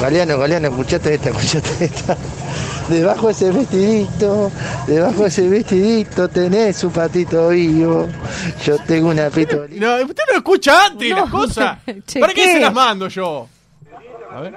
[0.00, 2.16] Galeano, Galeano, escuchate esta, escuchate esta.
[2.88, 4.50] Debajo de ese vestidito,
[4.86, 8.08] debajo de ese vestidito tenés un patito vivo.
[8.64, 11.78] Yo tengo una pito No, usted no escucha antes No, las cosas.
[12.20, 13.48] ¿Para qué se las mando yo?
[14.30, 14.54] A ver.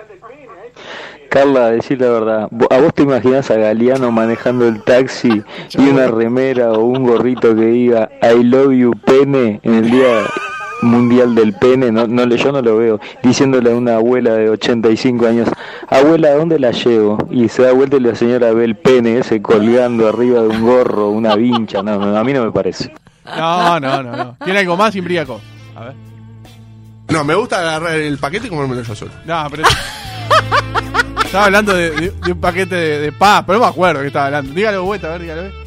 [1.29, 5.43] Carla, decir la verdad, ¿a vos te imaginas a Galeano manejando el taxi
[5.77, 10.23] y una remera o un gorrito que diga I love you pene en el día
[10.81, 11.91] mundial del pene?
[11.91, 12.99] No, no, le- yo no lo veo.
[13.23, 15.49] Diciéndole a una abuela de 85 años,
[15.89, 17.17] abuela, ¿dónde la llevo?
[17.31, 20.61] Y se da vuelta y la señora ve el pene ese colgando arriba de un
[20.61, 21.81] gorro, una vincha.
[21.83, 22.93] No, no, a mí no me parece.
[23.25, 24.37] No, no, no, no.
[24.43, 25.41] ¿Tiene algo más, Imbriaco?
[25.75, 25.93] A ver.
[27.09, 29.11] No, me gusta agarrar el paquete y comérmelo yo solo.
[29.25, 29.63] No, pero...
[31.25, 34.07] estaba hablando de, de- de un paquete de, de paz, pero no me acuerdo que
[34.07, 34.53] estaba hablando.
[34.53, 35.66] Dígalo vuelta, a ver, dígalo.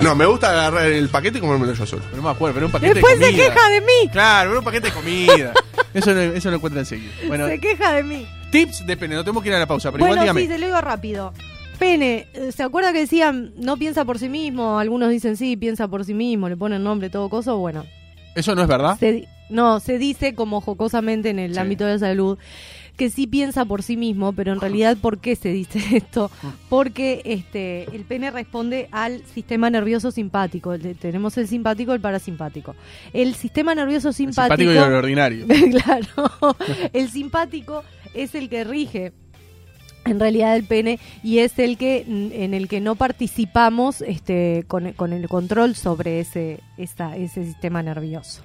[0.00, 2.02] No, me gusta agarrar el paquete y comérmelo yo solo.
[2.10, 3.48] Pero no me acuerdo, pero un paquete Después de se comida.
[3.54, 4.08] queja de mí.
[4.12, 5.52] Claro, pero un paquete de comida.
[5.94, 7.10] Eso lo, eso lo encuentra enseguida.
[7.26, 8.26] Bueno, Se queja de mí.
[8.50, 9.14] tips de pene.
[9.14, 10.40] No tenemos que ir a la pausa, pero bueno, igual dígame.
[10.42, 11.32] sí, se lo digo rápido.
[11.78, 14.78] Pene, ¿se acuerda que decían no piensa por sí mismo?
[14.78, 17.56] Algunos dicen sí, piensa por sí mismo, le ponen nombre, todo coso.
[17.56, 17.86] Bueno,
[18.34, 18.98] Eso no es verdad.
[18.98, 21.58] se di- no, se dice como jocosamente en el Sí.
[21.60, 22.38] ámbito de la salud
[22.96, 26.30] que sí piensa por sí mismo, pero en realidad ¿por qué se dice esto?
[26.70, 30.72] Porque este el pene responde al sistema nervioso simpático.
[30.72, 32.74] El- tenemos el simpático y el parasimpático.
[33.12, 35.46] El sistema nervioso El simpático, simpático y el ordinario.
[35.84, 36.56] claro.
[36.94, 37.82] El simpático
[38.14, 39.12] es el que rige
[40.06, 44.92] en realidad el pene y es el que en el que no participamos este con,
[44.94, 48.40] con el control sobre ese esa- ese sistema nervioso.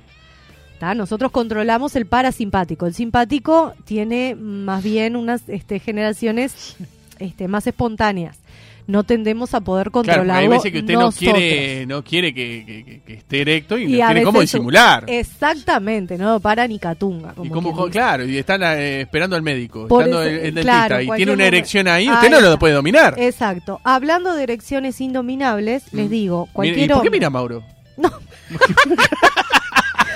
[0.82, 0.95] ¿Tá?
[0.95, 2.88] Nosotros controlamos el parasimpático.
[2.88, 6.75] El simpático tiene más bien unas este, generaciones
[7.19, 8.39] este, más espontáneas.
[8.88, 10.34] no tendemos a poder Claro, controlarlo.
[10.34, 11.34] hay veces que usted nosotros.
[11.34, 14.41] no quiere, no quiere que, que- que- que esté erecto y, Y no tiene cómo
[14.41, 15.03] disimular.
[15.07, 17.36] Exactamente, no para ni catunga.
[17.43, 20.88] y como claro, y están eh, esperando al médico, Por esperando eso, el, el dentista,
[20.88, 23.13] claro, y tiene una erección ahí, Ahí usted no lo puede dominar.
[23.19, 23.79] Exacto.
[23.84, 27.63] Hablando de erecciones indominables, les digo, Mire, cualquier ¿Y por qué mira Mauro?
[27.97, 28.11] No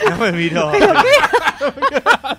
[0.20, 0.72] me miró.
[0.78, 0.94] ¿Pero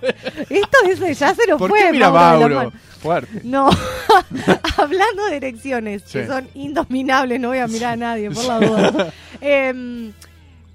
[0.00, 0.14] qué?
[0.50, 1.80] Esto es, ya se lo ¿Por fue.
[1.80, 2.72] qué mira Mauro.
[3.00, 3.40] Fuerte.
[3.44, 3.68] No,
[4.78, 9.12] hablando de erecciones que son indominables, no voy a mirar a nadie, por la duda.
[9.40, 10.12] Em,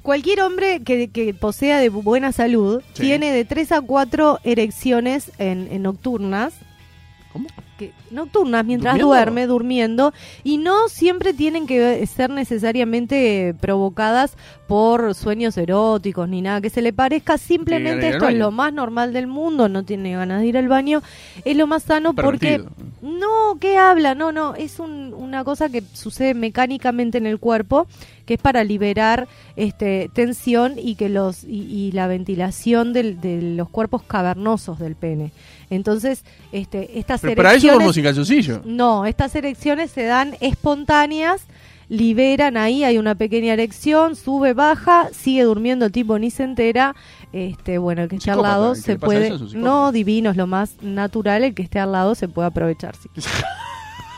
[0.01, 3.01] cualquier hombre que, que posea de buena salud Sí.
[3.03, 6.53] tiene de 3 a 4 erecciones en, en nocturnas.
[7.33, 7.47] ¿Cómo?
[7.81, 9.07] Que, nocturnas, mientras ¿Durmiendo?
[9.15, 10.13] duerme, durmiendo.
[10.43, 16.81] Y no siempre tienen que ser necesariamente provocadas por sueños eróticos ni nada que se
[16.81, 17.37] le parezca.
[17.37, 21.01] Simplemente esto es lo más normal del mundo, no tiene ganas de ir al baño.
[21.43, 22.63] Es lo más sano porque...
[23.01, 24.13] No, ¿qué habla?
[24.13, 27.87] No, no, es un- una cosa que sucede mecánicamente en el cuerpo,
[28.27, 33.41] que es para liberar este, tensión y que los y, y la ventilación del- de
[33.41, 35.31] los cuerpos cavernosos del pene.
[35.71, 38.61] Entonces, este, estas Pero para eso sin calzoncillo.
[38.65, 41.41] no, estas erecciones se dan espontáneas,
[41.89, 46.95] liberan ahí, hay una pequeña erección, sube, baja, sigue durmiendo el tipo, ni se entera.
[47.33, 49.27] Este, bueno, el que esté al lado se le pasa puede.
[49.27, 49.47] eso.
[49.55, 52.95] No, divino, es lo más natural, el que esté al lado se puede aprovechar.
[52.95, 53.09] sí.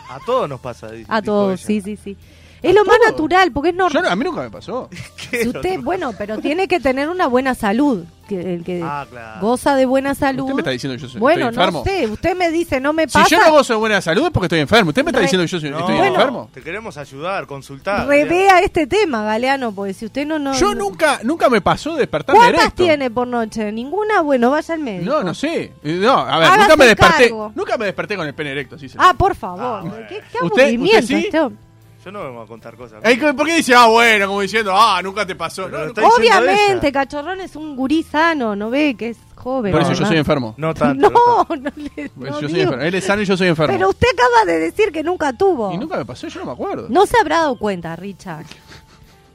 [0.10, 0.92] A todos nos pasa.
[0.92, 1.68] di- A todos, ella.
[1.68, 2.18] sí, sí, sí.
[2.64, 4.04] Es lo más natural, porque es Yo normal.
[4.04, 4.90] no- a mí nunca me pasó.
[5.34, 8.04] Si usted, bueno, pero tiene que tener una buena salud.
[8.28, 9.42] Que, el que Ah, claro.
[9.42, 10.44] goza de buena salud.
[10.44, 11.80] Usted me está diciendo que yo soy, bueno, estoy enfermo.
[11.80, 13.28] no sé, usted me dice, no me Si pasa.
[13.28, 14.90] yo no gozo de buena salud es porque estoy enfermo.
[14.90, 16.14] Usted me está Re- diciendo que yo soy, No, estoy Bueno.
[16.16, 16.50] enfermo.
[16.54, 18.08] Te queremos ayudar, consultar.
[18.08, 20.40] Revea este tema, Galeano, porque si usted no...
[20.40, 22.84] no Yo no- nunca, nunca me pasó despertarme ¿Cuántas erecto.
[22.84, 23.72] tiene por noche?
[23.74, 24.22] ¿Ninguna?
[24.22, 25.12] Bueno, vaya al médico.
[25.12, 25.74] No, no sé.
[25.84, 27.24] Eh, No, a ver, Hágase nunca me desperté.
[27.24, 27.52] cargo.
[27.56, 28.88] Nunca me desperté con el pene erecto, sí.
[28.98, 29.84] Ah, por favor.
[29.86, 31.26] Ah, ¿Qué, qué ¿Usted- aburrimiento usted sí?
[31.26, 31.60] este hombre.
[32.04, 33.00] Yo no vengo a contar cosas.
[33.04, 35.70] Ey, ¿Por qué dice, ah, bueno, como diciendo, ah, nunca te pasó?
[35.70, 35.78] No,
[36.18, 36.92] Obviamente, ella.
[36.92, 39.72] Cachorrón es un gurí sano, ¿no ve que es joven?
[39.72, 40.54] Por eso yo soy enfermo.
[40.58, 41.10] No tanto.
[41.10, 42.62] No, no, le, Pues no yo soy digo.
[42.74, 42.84] enfermo.
[42.84, 43.74] Él es sano y yo soy enfermo.
[43.74, 45.72] Pero usted acaba de decir que nunca tuvo.
[45.72, 46.88] Y nunca me pasó, yo no me acuerdo.
[46.90, 48.46] No se habrá dado cuenta, Richard.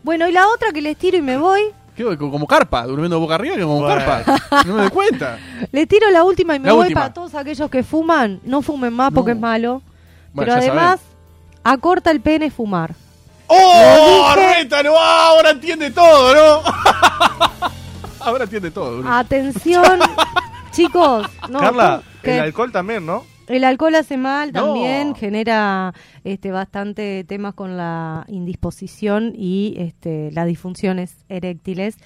[0.03, 1.63] Bueno, y la otra que les tiro y me voy,
[1.97, 3.97] Quedo como carpa, durmiendo boca arriba, que como Bueno.
[4.05, 4.37] carpa.
[4.65, 5.37] No me doy cuenta.
[5.73, 7.01] le tiro la última y me La voy última.
[7.01, 8.41] para todos aquellos que fuman.
[8.45, 9.37] No fumen más porque No.
[9.37, 9.83] es malo.
[10.33, 11.01] Bueno, Pero ya además,
[11.65, 12.95] acorta el pene fumar.
[13.47, 14.35] ¡Oh!
[14.37, 14.95] ¡Rétalo!
[14.99, 16.71] Ah, ahora entiende todo, ¿no?
[18.21, 18.99] ahora entiende todo.
[18.99, 19.15] Bruno.
[19.15, 20.01] Atención,
[20.73, 21.27] chicos.
[21.49, 22.35] No, Carla, ¿qué?
[22.37, 23.25] el alcohol también, ¿no?
[23.47, 24.67] El alcohol hace mal No.
[24.67, 25.95] también, genera
[26.25, 31.97] este bastante temas con la indisposición y este las disfunciones eréctiles.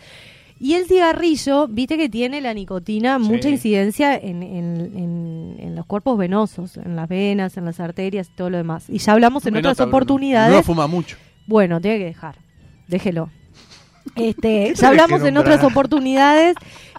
[0.64, 5.84] Y el cigarrillo, viste que tiene la nicotina mucha incidencia en, en- en- en los
[5.86, 8.84] cuerpos venosos, en las venas, en las arterias y todo lo demás.
[8.88, 10.54] Y ya hablamos en Me otras nota, oportunidades.
[10.54, 11.16] No fuma mucho.
[11.48, 12.36] Bueno, tiene que dejar.
[12.86, 13.28] Déjelo.
[14.14, 16.54] Este, ya hablamos en otras oportunidades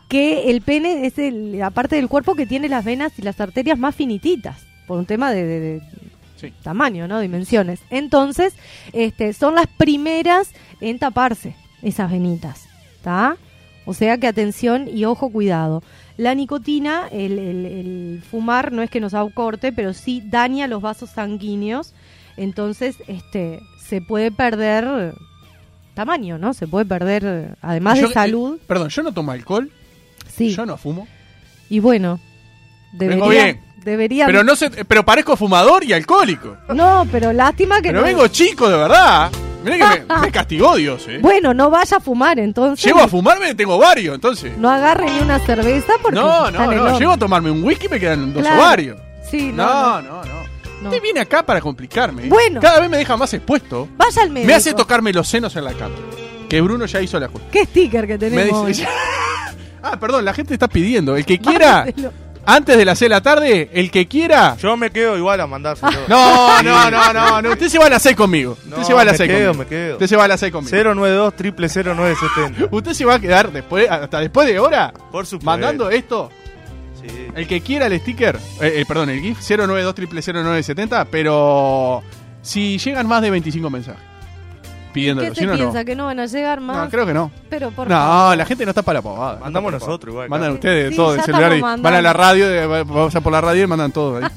[0.09, 3.39] que el pene es el- la parte del cuerpo que tiene las venas y las
[3.39, 4.57] arterias más finititas,
[4.87, 5.81] por un tema de, de- de
[6.35, 6.53] Sí.
[6.63, 7.21] tamaño, ¿no?
[7.21, 7.79] Dimensiones.
[7.89, 8.53] Entonces,
[8.91, 10.49] este, son las primeras
[10.81, 12.65] en taparse esas venitas,
[12.97, 13.37] ¿está?
[13.85, 15.83] O sea que atención y ojo, cuidado.
[16.17, 20.81] La nicotina, el, el- el fumar no es que nos corte, pero sí daña los
[20.81, 21.93] vasos sanguíneos.
[22.37, 25.13] Entonces, este, se puede perder
[25.95, 26.53] tamaño, ¿no?
[26.53, 29.69] Se puede perder, además Yo- de salud, eh, perdón, yo no tomo alcohol,
[30.27, 30.49] sí.
[30.55, 31.07] yo no fumo.
[31.69, 32.19] Y bueno,
[32.93, 33.59] debería, Vengo bien.
[33.83, 34.25] debería.
[34.25, 36.57] Pero no sé, pero parezco fumador y alcohólico.
[36.73, 38.05] No, pero lástima que Pero no.
[38.05, 39.31] vengo chico de verdad.
[39.63, 41.19] Mirá que me, me castigó Dios, eh.
[41.21, 42.85] Bueno, no vaya a fumar entonces.
[42.85, 44.57] Llego a fumarme, tengo varios, entonces.
[44.57, 46.19] No agarre ni una cerveza porque.
[46.19, 46.69] No, no, no.
[46.83, 46.99] horno.
[46.99, 48.61] Llego a tomarme un whisky y me quedan dos Claro.
[48.61, 48.97] ovarios.
[49.29, 49.65] Sí, no.
[49.65, 50.23] No, no.
[50.23, 50.43] no,
[50.81, 50.89] no.
[50.89, 52.25] Usted viene acá para complicarme.
[52.25, 52.29] ¿eh?
[52.29, 52.59] Bueno.
[52.59, 53.87] Cada vez me deja más expuesto.
[53.95, 54.47] Vaya al médico.
[54.47, 55.95] Me hace tocarme los senos en la cama.
[56.49, 57.47] Que Bruno ya hizo la justa.
[57.51, 58.67] ¿Qué sticker que Me tenemos?
[58.67, 58.85] dice-
[59.81, 61.15] ah, perdón, la gente está pidiendo.
[61.15, 61.85] El que quiera.
[62.45, 64.55] Antes de las 6 de la tarde, el que quiera.
[64.57, 65.91] Yo me quedo igual a mandárselo.
[66.07, 67.49] No, no, no, no, no.
[67.53, 68.51] Usted se va a las 6 conmigo.
[68.53, 69.63] Usted No, se va a las me 6 quedo, conmigo.
[69.63, 69.93] me quedo.
[69.93, 70.77] Usted se va a las 6 conmigo.
[70.83, 72.67] 092 triple 0970.
[72.75, 75.45] Usted se va a quedar después, hasta después de hora, Por supuesto.
[75.45, 76.29] mandando esto.
[77.01, 77.27] Sí.
[77.35, 82.01] El que quiera el sticker, eh, eh, perdón, el GIF 092 0970, pero
[82.41, 84.01] si llegan más de 25 mensajes
[84.93, 85.57] pidiéndolo, ¿Qué se no, no.
[85.57, 85.83] piensa?
[85.85, 86.77] ¿Que no van a llegar más?
[86.77, 87.31] No, creo que no.
[87.49, 88.37] Pero por No, favor.
[88.37, 89.39] la gente no está para la pavada.
[89.39, 90.73] Mandamos No para nosotros igual, Mandan claro.
[90.75, 93.31] ustedes Sí, todo el celular y van a la radio, eh, va- vamos a por
[93.33, 94.23] la radio y mandan todo ahí.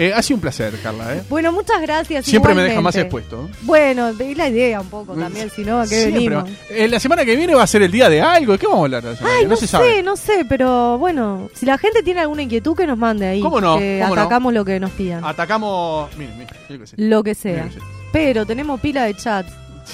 [0.00, 1.12] Eh, ha sido un placer, Carla.
[1.16, 1.24] ¿eh?
[1.28, 2.24] Bueno, muchas gracias.
[2.24, 3.48] Siempre me deja más expuesto.
[3.62, 6.50] Bueno, es la idea un poco también, si no, ¿a qué Siempre venimos?
[6.70, 8.52] Eh, la semana que viene va a ser el día de algo.
[8.52, 9.02] ¿De qué vamos a hablar?
[9.20, 10.02] Ay, no, se sé, sabe.
[10.04, 13.40] no sé, pero bueno, si la gente tiene alguna inquietud que nos mande ahí.
[13.40, 13.76] ¿Cómo no?
[13.76, 14.20] Que ¿Cómo no?
[14.20, 15.24] atacamos lo que nos pidan.
[15.24, 16.16] Atacamos.
[16.16, 16.94] Miren, miren, yo qué sé.
[16.96, 17.68] Lo que sea.
[18.12, 19.46] Pero tenemos pila de chat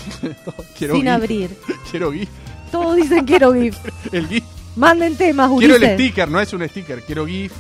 [0.78, 1.12] Quiero sin GIF.
[1.12, 1.51] abrir.
[1.90, 2.28] Quiero GIF.
[2.70, 3.76] Todos dicen quiero GIF.
[4.12, 4.45] El GIF.
[4.76, 5.95] Manden temas, Quiero el Ulises.
[6.01, 7.03] sticker, no es un sticker.
[7.03, 7.53] Quiero GIF.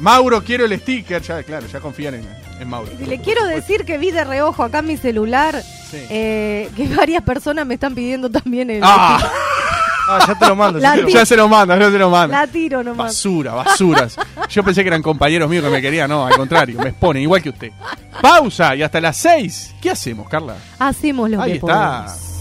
[0.00, 1.20] Mauro, quiero el sticker.
[1.20, 2.28] Ya, claro, ya confían en,
[2.58, 2.90] en Mauro.
[3.06, 5.98] Le quiero decir que vi de reojo acá en mi celular Sí.
[6.08, 8.80] eh, que varias personas me están pidiendo también el.
[8.82, 9.20] ¡Ah!
[10.08, 10.78] Ah, ya te lo mando.
[10.80, 12.40] Ya se lo manda, ya se lo manda.
[12.40, 13.08] La tiro nomás.
[13.08, 14.16] Basura, basuras.
[14.48, 17.42] Yo pensé que eran compañeros míos que me querían, no, al contrario, me exponen igual
[17.42, 17.72] que usted.
[18.20, 19.74] Pausa y hasta las 6.
[19.80, 20.56] ¿Qué hacemos, Carla?
[20.78, 22.04] Hacemos lo Ahí que está.
[22.06, 22.31] podemos.